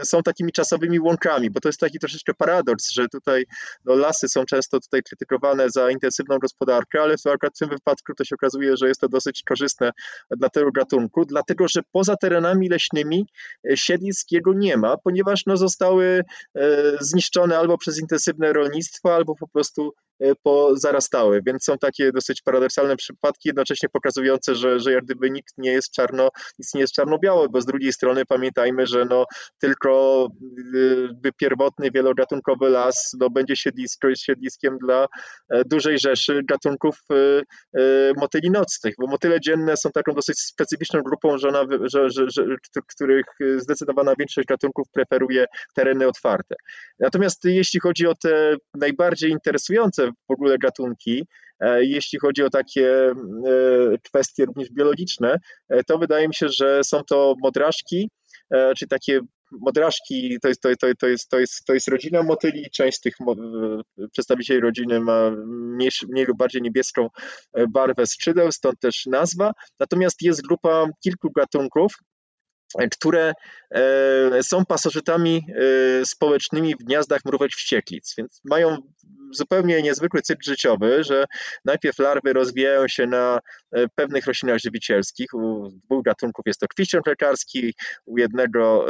e, 0.00 0.04
są 0.04 0.22
takimi 0.22 0.52
czasowymi 0.52 1.00
łąkami, 1.00 1.50
bo 1.50 1.60
to 1.60 1.68
jest 1.68 1.80
taki 1.80 1.98
troszeczkę 1.98 2.34
paradoks, 2.34 2.90
że 2.90 3.08
tutaj 3.08 3.44
no, 3.84 3.94
lasy 3.94 4.28
są 4.28 4.44
często 4.44 4.80
tutaj 4.80 5.02
krytykowane 5.02 5.70
za 5.70 5.90
intensywną 5.90 6.38
gospodarkę, 6.38 7.02
ale 7.02 7.16
w 7.16 7.58
tym 7.58 7.68
wypadku 7.68 8.14
to 8.14 8.24
się 8.24 8.34
okazuje, 8.34 8.76
że 8.76 8.88
jest 8.88 9.00
to 9.00 9.08
dosyć 9.08 9.42
korzystne 9.42 9.90
dla 10.30 10.48
tego 10.48 10.72
gatunku, 10.72 11.24
dlatego 11.24 11.68
że 11.68 11.80
poza 11.92 12.16
terenami 12.16 12.68
leśnymi 12.68 13.26
e, 13.70 13.76
siedlisk 13.76 14.32
jego 14.32 14.52
nie 14.54 14.76
ma, 14.76 14.96
ponieważ 14.96 15.46
no, 15.46 15.56
zostały 15.56 16.24
zniszczone 17.00 17.58
albo 17.58 17.78
przez 17.78 18.00
intensywne 18.00 18.52
rolnictwo, 18.52 19.14
albo 19.14 19.34
po 19.34 19.48
prostu 19.48 19.94
pozarastały, 20.42 21.42
więc 21.46 21.64
są 21.64 21.78
takie 21.78 22.12
dosyć 22.12 22.42
paradoksalne 22.42 22.96
przypadki, 22.96 23.48
jednocześnie 23.48 23.88
pokazujące, 23.88 24.54
że, 24.54 24.80
że 24.80 24.92
jak 24.92 25.04
gdyby 25.04 25.30
nikt 25.30 25.54
nie 25.58 25.72
jest 25.72 25.92
czarno, 25.92 26.28
nic 26.58 26.74
nie 26.74 26.80
jest 26.80 26.92
czarno-białe, 26.92 27.48
bo 27.48 27.60
z 27.60 27.66
drugiej 27.66 27.92
strony 27.92 28.24
pamiętajmy, 28.26 28.86
że 28.86 29.04
no 29.04 29.24
tylko 29.58 30.28
y, 31.24 31.32
pierwotny 31.36 31.90
wielogatunkowy 31.90 32.68
las 32.68 33.16
no, 33.20 33.30
będzie 33.30 33.56
siedlisko, 33.56 34.14
siedliskiem 34.14 34.78
dla 34.78 35.06
e, 35.50 35.64
dużej 35.64 35.98
rzeszy 35.98 36.42
gatunków 36.44 36.98
y, 37.12 37.42
y, 37.80 38.12
motyli 38.16 38.50
nocnych, 38.50 38.94
bo 38.98 39.06
motyle 39.06 39.40
dzienne 39.40 39.76
są 39.76 39.90
taką 39.90 40.12
dosyć 40.12 40.40
specyficzną 40.40 41.02
grupą, 41.02 41.38
że, 41.38 41.48
ona, 41.48 41.64
że, 41.82 42.10
że, 42.10 42.30
że, 42.30 42.44
których 42.88 43.26
zdecydowana 43.56 44.14
większość 44.18 44.48
gatunków 44.48 44.86
preferuje 44.92 45.46
tereny 45.74 46.08
otwarte. 46.08 46.54
Natomiast 46.98 47.44
jeśli 47.44 47.80
chodzi 47.80 48.06
o 48.06 48.14
te 48.14 48.56
najbardziej 48.74 49.30
interesujące 49.30 50.11
w 50.28 50.32
ogóle 50.32 50.58
gatunki. 50.58 51.26
E, 51.62 51.84
jeśli 51.84 52.18
chodzi 52.18 52.42
o 52.42 52.50
takie 52.50 53.10
e, 53.10 53.14
kwestie 54.02 54.44
również 54.44 54.70
biologiczne, 54.70 55.38
e, 55.68 55.84
to 55.84 55.98
wydaje 55.98 56.28
mi 56.28 56.34
się, 56.34 56.48
że 56.48 56.84
są 56.84 57.04
to 57.04 57.34
modraszki, 57.42 58.10
czy 58.76 58.86
takie 58.86 59.20
modraszki 59.60 60.38
to 60.42 60.48
jest, 60.48 60.60
to, 60.60 60.68
to, 60.80 60.86
to, 60.98 61.08
jest, 61.08 61.28
to, 61.28 61.38
jest, 61.38 61.64
to 61.64 61.74
jest 61.74 61.88
rodzina 61.88 62.22
motyli. 62.22 62.70
Część 62.70 62.98
z 62.98 63.00
tych 63.00 63.14
przedstawicieli 64.12 64.60
rodziny 64.60 65.00
ma 65.00 65.30
mniej, 65.46 65.90
mniej 66.08 66.24
lub 66.24 66.38
bardziej 66.38 66.62
niebieską 66.62 67.08
barwę 67.68 68.06
skrzydeł, 68.06 68.52
stąd 68.52 68.80
też 68.80 69.06
nazwa. 69.06 69.52
Natomiast 69.80 70.22
jest 70.22 70.42
grupa 70.42 70.86
kilku 71.04 71.30
gatunków, 71.30 71.92
które 72.92 73.32
są 74.42 74.64
pasożytami 74.64 75.46
społecznymi 76.04 76.74
w 76.74 76.84
gniazdach 76.84 77.20
mrówek 77.24 77.50
wścieklic, 77.52 78.14
więc 78.18 78.40
mają 78.44 78.76
zupełnie 79.32 79.82
niezwykły 79.82 80.22
cykl 80.22 80.42
życiowy, 80.44 81.04
że 81.04 81.24
najpierw 81.64 81.98
larwy 81.98 82.32
rozwijają 82.32 82.88
się 82.88 83.06
na 83.06 83.40
e, 83.72 83.86
pewnych 83.94 84.26
roślinach 84.26 84.58
żywicielskich. 84.58 85.34
U 85.34 85.68
dwóch 85.84 86.04
gatunków 86.04 86.42
jest 86.46 86.60
to 86.60 86.66
kwiściąg 86.68 87.06
lekarski, 87.06 87.74
u 88.06 88.18
jednego 88.18 88.86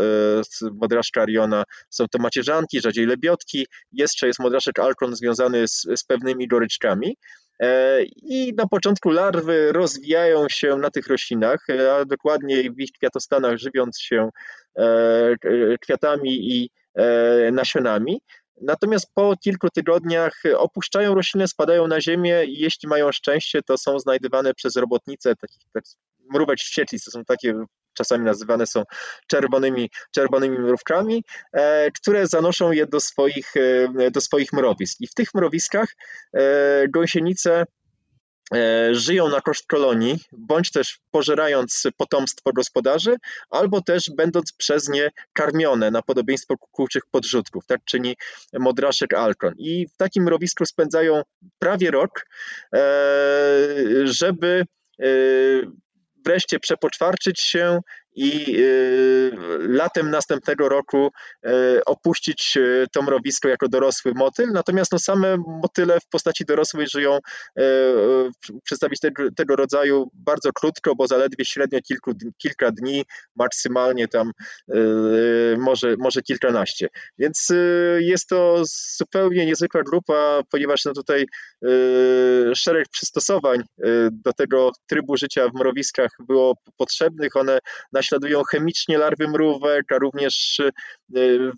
modraszka 0.73 1.23
Ariona 1.23 1.65
są 1.91 2.05
to 2.09 2.19
macierzanki, 2.19 2.81
rzadziej 2.81 3.07
lebiotki, 3.07 3.67
jeszcze 3.93 4.27
jest 4.27 4.41
modraszek 4.41 4.79
alkon 4.79 5.17
związany 5.17 5.69
z, 5.69 5.87
z 5.97 6.05
pewnymi 6.05 6.49
goryczkami. 6.49 7.17
E, 7.63 8.03
I 8.23 8.55
na 8.57 8.67
początku 8.67 9.11
larwy 9.11 9.73
rozwijają 9.73 10.49
się 10.49 10.77
na 10.77 10.91
tych 10.91 11.07
roślinach, 11.07 11.71
e, 11.71 11.95
a 11.95 12.05
dokładniej 12.05 12.71
w 12.71 12.81
ich 12.81 12.93
kwiatostanach 12.93 13.57
żywiąc 13.59 14.01
się 14.01 14.29
e, 14.79 15.35
kwiatami 15.81 16.57
i 16.57 16.71
nasionami. 17.53 18.21
Natomiast 18.61 19.07
po 19.15 19.35
kilku 19.45 19.69
tygodniach 19.71 20.43
opuszczają 20.57 21.15
roślinę, 21.15 21.49
spadają 21.49 21.87
na 21.87 22.01
ziemię 22.01 22.45
i 22.45 22.59
jeśli 22.61 22.89
mają 22.89 23.13
szczęście, 23.13 23.63
to 23.63 23.79
są 23.79 23.99
znajdywane 23.99 24.55
przez 24.55 24.77
robotnice 24.77 25.37
takich 25.37 25.63
tak, 25.73 25.85
mrówek 26.35 26.59
wścieklic, 26.59 27.05
to 27.05 27.11
są 27.11 27.25
takie 27.25 27.55
czasami 27.95 28.25
nazywane 28.25 28.67
są 28.67 28.83
czerwonymi, 29.27 29.91
czerwonymi 30.15 30.59
mrówkami, 30.59 31.25
e, 31.53 31.91
które 31.91 32.27
zanoszą 32.27 32.73
je 32.73 32.87
do 32.87 33.01
swoich, 33.01 33.53
e, 33.57 34.11
do 34.11 34.21
swoich 34.21 34.53
mrowisk. 34.53 35.01
I 35.01 35.07
w 35.07 35.15
tych 35.15 35.35
mrowiskach 35.35 35.89
e, 36.37 36.89
gąsienice 36.89 37.65
żyją 38.93 39.29
na 39.29 39.41
koszt 39.41 39.67
kolonii, 39.67 40.19
bądź 40.33 40.71
też 40.71 40.99
pożerając 41.11 41.83
potomstwo 41.97 42.53
gospodarzy, 42.53 43.17
albo 43.51 43.81
też 43.81 44.11
będąc 44.17 44.53
przez 44.53 44.89
nie 44.89 45.11
karmione 45.33 45.91
na 45.91 46.03
podobieństwo 46.03 46.59
kukułczych 46.59 47.03
podrzutków, 47.11 47.67
tak 47.67 47.81
czyni 47.85 48.17
modraszek 48.53 49.15
Alkon. 49.15 49.55
I 49.59 49.87
w 49.87 49.97
takim 49.97 50.25
mrowisku 50.25 50.67
spędzają 50.67 51.23
prawie 51.59 51.91
rok, 51.91 52.27
żeby 54.05 54.67
wreszcie 56.25 56.61
przepoczwarczyć 56.61 57.41
się 57.41 57.81
i 58.15 58.57
y, 58.59 59.33
latem 59.59 60.11
następnego 60.11 60.69
roku 60.69 61.11
y, 61.47 61.51
opuścić 61.85 62.57
y, 62.57 62.87
to 62.93 63.03
mrowisko 63.03 63.49
jako 63.49 63.69
dorosły 63.69 64.13
motyl. 64.15 64.53
Natomiast 64.53 64.93
no, 64.93 64.99
same 64.99 65.37
motyle 65.37 66.01
w 66.01 66.07
postaci 66.07 66.45
dorosłej 66.45 66.87
żyją 66.89 67.19
przedstawić 68.65 69.01
tego, 69.01 69.23
tego 69.37 69.57
rodzaju 69.57 70.11
bardzo 70.15 70.53
krótko, 70.53 70.95
bo 70.95 71.07
zaledwie 71.07 71.45
średnio 71.45 71.81
kilku, 71.81 72.13
kilka 72.39 72.71
dni, 72.71 73.05
maksymalnie 73.37 74.09
tam 74.09 74.33
może, 75.59 75.97
może 75.99 76.23
kilkanaście. 76.23 76.89
Więc 77.19 77.49
jest 77.99 78.29
to 78.29 78.63
zupełnie 78.97 79.47
niezwykła 79.47 79.83
grupa, 79.83 80.41
ponieważ 80.51 80.85
no 80.85 80.93
tutaj 80.93 81.27
szereg 82.55 82.89
przystosowań 82.89 83.63
do 84.13 84.33
tego 84.33 84.71
trybu 84.87 85.17
życia 85.17 85.49
w 85.49 85.55
mrowiskach 85.55 86.11
było 86.27 86.55
potrzebnych. 86.77 87.37
One 87.37 87.59
na 87.93 88.02
naśladują 88.03 88.43
chemicznie 88.45 88.99
larwy 88.99 89.29
mrówek, 89.29 89.93
a 89.93 89.99
również 89.99 90.61
e, 90.61 90.71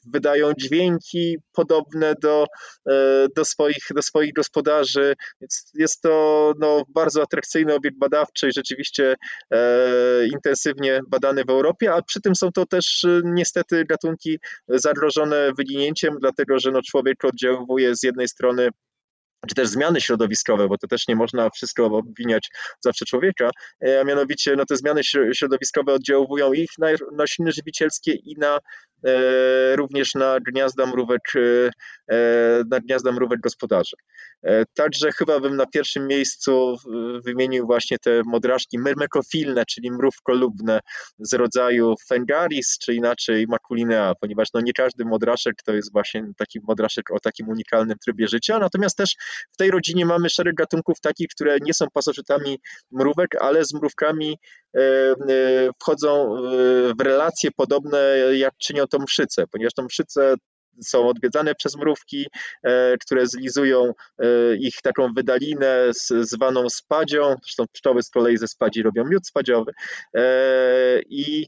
wydają 0.07 0.53
dźwięki 0.59 1.36
podobne 1.53 2.14
do, 2.22 2.47
e, 2.88 3.26
do, 3.36 3.45
swoich, 3.45 3.86
do 3.95 4.03
swoich 4.03 4.32
gospodarzy. 4.32 5.14
Więc 5.40 5.70
jest 5.74 6.01
to 6.01 6.53
no, 6.59 6.82
bardzo 6.88 7.22
atrakcyjny 7.22 7.74
obiekt 7.74 7.99
badawczy 7.99 8.49
i 8.49 8.53
rzeczywiście 8.53 9.14
e, 9.51 10.26
intensywnie 10.26 11.01
badany 11.09 11.45
w 11.45 11.51
Europie, 11.51 11.92
a 11.92 12.03
przy 12.03 12.20
tym 12.20 12.34
są 12.34 12.53
to 12.53 12.66
też 12.66 13.07
niestety 13.24 13.84
gatunki 13.84 14.38
zagrożone 14.68 15.53
wyginięciem, 15.59 16.14
dlatego 16.20 16.59
że 16.59 16.70
no, 16.70 16.80
człowiek 16.82 17.24
oddziałuje 17.24 17.97
z 17.97 18.03
jednej 18.03 18.28
strony 18.28 18.68
czy 19.49 19.55
też 19.55 19.68
zmiany 19.68 20.01
środowiskowe, 20.01 20.68
bo 20.68 20.78
to 20.78 20.86
też 20.86 21.09
nie 21.09 21.16
można 21.16 21.51
wszystko 21.51 21.86
obwiniać 21.86 22.51
zawsze 22.80 23.05
człowieka, 23.05 23.51
e, 23.86 24.01
a 24.01 24.05
mianowicie 24.05 24.57
no, 24.57 24.64
te 24.66 24.76
zmiany 24.76 25.01
środowiskowe 25.34 25.92
oddziałują 25.92 26.53
ich 26.53 26.70
na 26.78 26.88
rośliny 27.18 27.53
żywicielskie 27.53 28.12
i 28.12 28.34
na 28.38 28.59
E, 29.05 29.76
również 29.76 30.14
na 30.14 30.40
gniazda 30.40 30.86
mrówek, 30.86 31.20
e, 31.36 31.70
e, 32.14 32.62
na 32.70 32.80
gniazda 32.80 33.12
mrówek 33.12 33.40
gospodarzy. 33.40 33.97
Także 34.74 35.12
chyba 35.12 35.40
bym 35.40 35.57
na 35.57 35.66
pierwszym 35.66 36.07
miejscu 36.07 36.76
wymienił 37.24 37.66
właśnie 37.66 37.99
te 37.99 38.22
modraszki 38.26 38.78
myrmekofilne, 38.78 39.64
czyli 39.66 39.90
mrówkolubne 39.90 40.80
z 41.18 41.34
rodzaju 41.34 41.95
Fengaris, 42.09 42.78
czy 42.78 42.95
inaczej 42.95 43.47
Maculinea, 43.49 44.14
ponieważ 44.20 44.49
no 44.55 44.61
nie 44.61 44.72
każdy 44.72 45.05
modraszek 45.05 45.55
to 45.64 45.72
jest 45.72 45.92
właśnie 45.92 46.24
taki 46.36 46.61
modraszek 46.68 47.11
o 47.11 47.20
takim 47.20 47.49
unikalnym 47.49 47.97
trybie 48.05 48.28
życia, 48.28 48.59
natomiast 48.59 48.97
też 48.97 49.14
w 49.53 49.57
tej 49.57 49.70
rodzinie 49.70 50.07
mamy 50.07 50.30
szereg 50.30 50.55
gatunków 50.55 51.01
takich, 51.01 51.28
które 51.28 51.57
nie 51.62 51.74
są 51.74 51.87
pasożytami 51.93 52.59
mrówek, 52.91 53.37
ale 53.41 53.64
z 53.64 53.74
mrówkami 53.74 54.39
wchodzą 55.82 56.37
w 56.99 57.01
relacje 57.01 57.51
podobne, 57.57 58.16
jak 58.32 58.55
czynią 58.59 58.87
to 58.87 58.99
mszyce, 58.99 59.45
ponieważ 59.47 59.74
to 59.74 59.82
mszyce 59.82 60.35
są 60.82 61.09
odwiedzane 61.09 61.55
przez 61.55 61.76
mrówki, 61.76 62.26
e, 62.62 62.97
które 62.99 63.26
zlizują 63.26 63.93
e, 64.18 64.26
ich 64.57 64.74
taką 64.82 65.12
wydalinę 65.14 65.91
zwaną 66.20 66.70
spadzią, 66.70 67.37
zresztą 67.43 67.64
pszczoły 67.72 68.03
z 68.03 68.11
kolei 68.11 68.37
ze 68.37 68.49
spadzi 68.49 68.82
robią 68.82 69.05
miód 69.05 69.26
spadziowy. 69.26 69.72
E, 70.16 71.01
i 71.09 71.47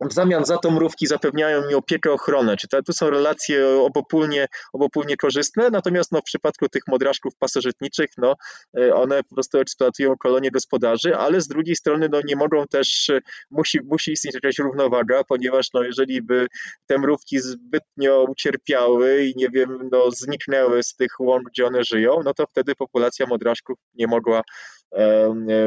w 0.00 0.12
zamian 0.12 0.44
za 0.44 0.58
to 0.58 0.70
mrówki 0.70 1.06
zapewniają 1.06 1.66
mi 1.68 1.74
opiekę, 1.74 2.12
ochronę. 2.12 2.56
Czy 2.56 2.68
to, 2.68 2.82
tu 2.82 2.92
są 2.92 3.10
relacje 3.10 3.68
obopólnie, 3.68 4.46
obopólnie 4.72 5.16
korzystne, 5.16 5.70
natomiast 5.70 6.12
no, 6.12 6.20
w 6.20 6.24
przypadku 6.24 6.68
tych 6.68 6.82
modraszków 6.88 7.36
pasożytniczych, 7.38 8.10
no, 8.18 8.34
e, 8.78 8.94
one 8.94 9.22
po 9.22 9.34
prostu 9.34 9.58
eksploatują 9.58 10.16
kolonie 10.16 10.50
gospodarzy, 10.50 11.16
ale 11.16 11.40
z 11.40 11.48
drugiej 11.48 11.76
strony 11.76 12.08
no, 12.12 12.20
nie 12.24 12.36
mogą 12.36 12.66
też, 12.66 13.10
e, 13.10 13.20
musi, 13.50 13.78
musi 13.84 14.12
istnieć 14.12 14.34
jakaś 14.34 14.58
równowaga, 14.58 15.24
ponieważ 15.24 15.66
no, 15.74 15.82
jeżeli 15.82 16.22
by 16.22 16.46
te 16.86 16.98
mrówki 16.98 17.40
zbytnio 17.40 18.26
ucierpiały 18.28 19.24
i 19.24 19.34
nie 19.36 19.48
wiem, 19.48 19.88
no, 19.92 20.10
zniknęły 20.10 20.82
z 20.82 20.94
tych 20.94 21.20
łąk, 21.20 21.48
gdzie 21.50 21.66
one 21.66 21.84
żyją, 21.84 22.20
no 22.24 22.34
to 22.34 22.46
wtedy 22.46 22.74
populacja 22.74 23.26
modraszków 23.26 23.78
nie 23.94 24.06
mogła 24.06 24.42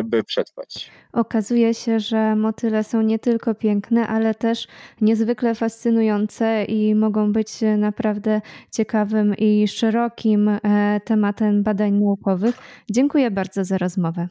by 0.03 0.24
przetrwać. 0.24 0.91
Okazuje 1.13 1.74
się, 1.74 1.99
że 1.99 2.36
motyle 2.36 2.84
są 2.84 3.01
nie 3.01 3.20
tylko 3.20 3.55
piękne, 3.55 4.07
ale 4.07 4.36
też 4.36 4.68
niezwykle 5.01 5.55
fascynujące 5.55 6.65
i 6.65 6.95
mogą 6.95 7.34
być 7.34 7.49
naprawdę 7.78 8.41
ciekawym 8.72 9.36
i 9.38 9.68
szerokim 9.68 10.49
e, 10.49 11.01
tematem 11.05 11.63
badań 11.63 11.93
naukowych. 11.93 12.57
Dziękuję 12.91 13.32
bardzo 13.32 13.65
za 13.65 13.78
rozmowę. 13.78 14.28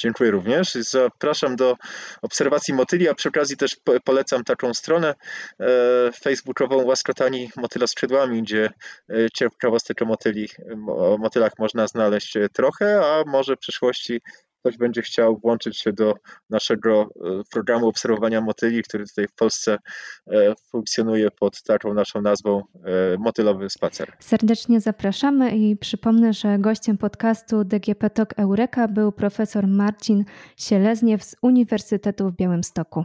Dziękuję 0.00 0.30
również. 0.30 0.74
Zapraszam 0.74 1.56
do 1.56 1.76
obserwacji 2.22 2.74
motyli, 2.74 3.08
a 3.08 3.14
przy 3.14 3.28
okazji 3.28 3.56
też 3.56 3.76
polecam 4.04 4.44
taką 4.44 4.74
stronę 4.74 5.14
e, 5.60 5.66
facebookową 6.12 6.84
Łaskotani 6.84 7.50
Motyla 7.56 7.86
Skrzydłami, 7.86 8.42
gdzie 8.42 8.70
e, 9.08 9.30
ciekawostek 9.34 10.02
o 10.02 10.04
motyli, 10.04 10.48
o 10.88 11.16
motylach 11.18 11.52
można 11.58 11.86
znaleźć 11.86 12.38
trochę, 12.52 13.00
a 13.04 13.24
może 13.26 13.56
w 13.56 13.58
przyszłości 13.58 14.20
ktoś 14.60 14.76
będzie 14.76 15.02
chciał 15.02 15.38
włączyć 15.38 15.78
się 15.78 15.92
do 15.92 16.14
naszego 16.50 17.02
e, 17.02 17.06
programu 17.52 17.88
obserwowania 17.88 18.40
motyli, 18.40 18.82
który 18.82 19.06
tutaj 19.06 19.26
w 19.28 19.34
Polsce 19.34 19.78
e, 20.26 20.54
funkcjonuje 20.70 21.30
pod 21.30 21.62
taką 21.62 21.94
naszą 21.94 22.22
nazwą 22.22 22.62
e, 22.84 23.18
Motylowy 23.18 23.70
Spacer. 23.70 24.12
Serdecznie 24.20 24.80
zapraszamy 24.80 25.50
i 25.56 25.76
przypomnę, 25.76 26.32
że 26.32 26.58
gościem 26.58 26.98
podcastu 26.98 27.64
DGP 27.64 28.10
Talk 28.10 28.34
Eureka 28.36 28.88
był 28.88 29.12
profesor 29.12 29.66
Marcin 29.66 30.24
Sielezniew 30.56 31.24
z 31.24 31.36
Uniwersytetu 31.42 32.30
w 32.30 32.36
Białymstoku. 32.36 33.04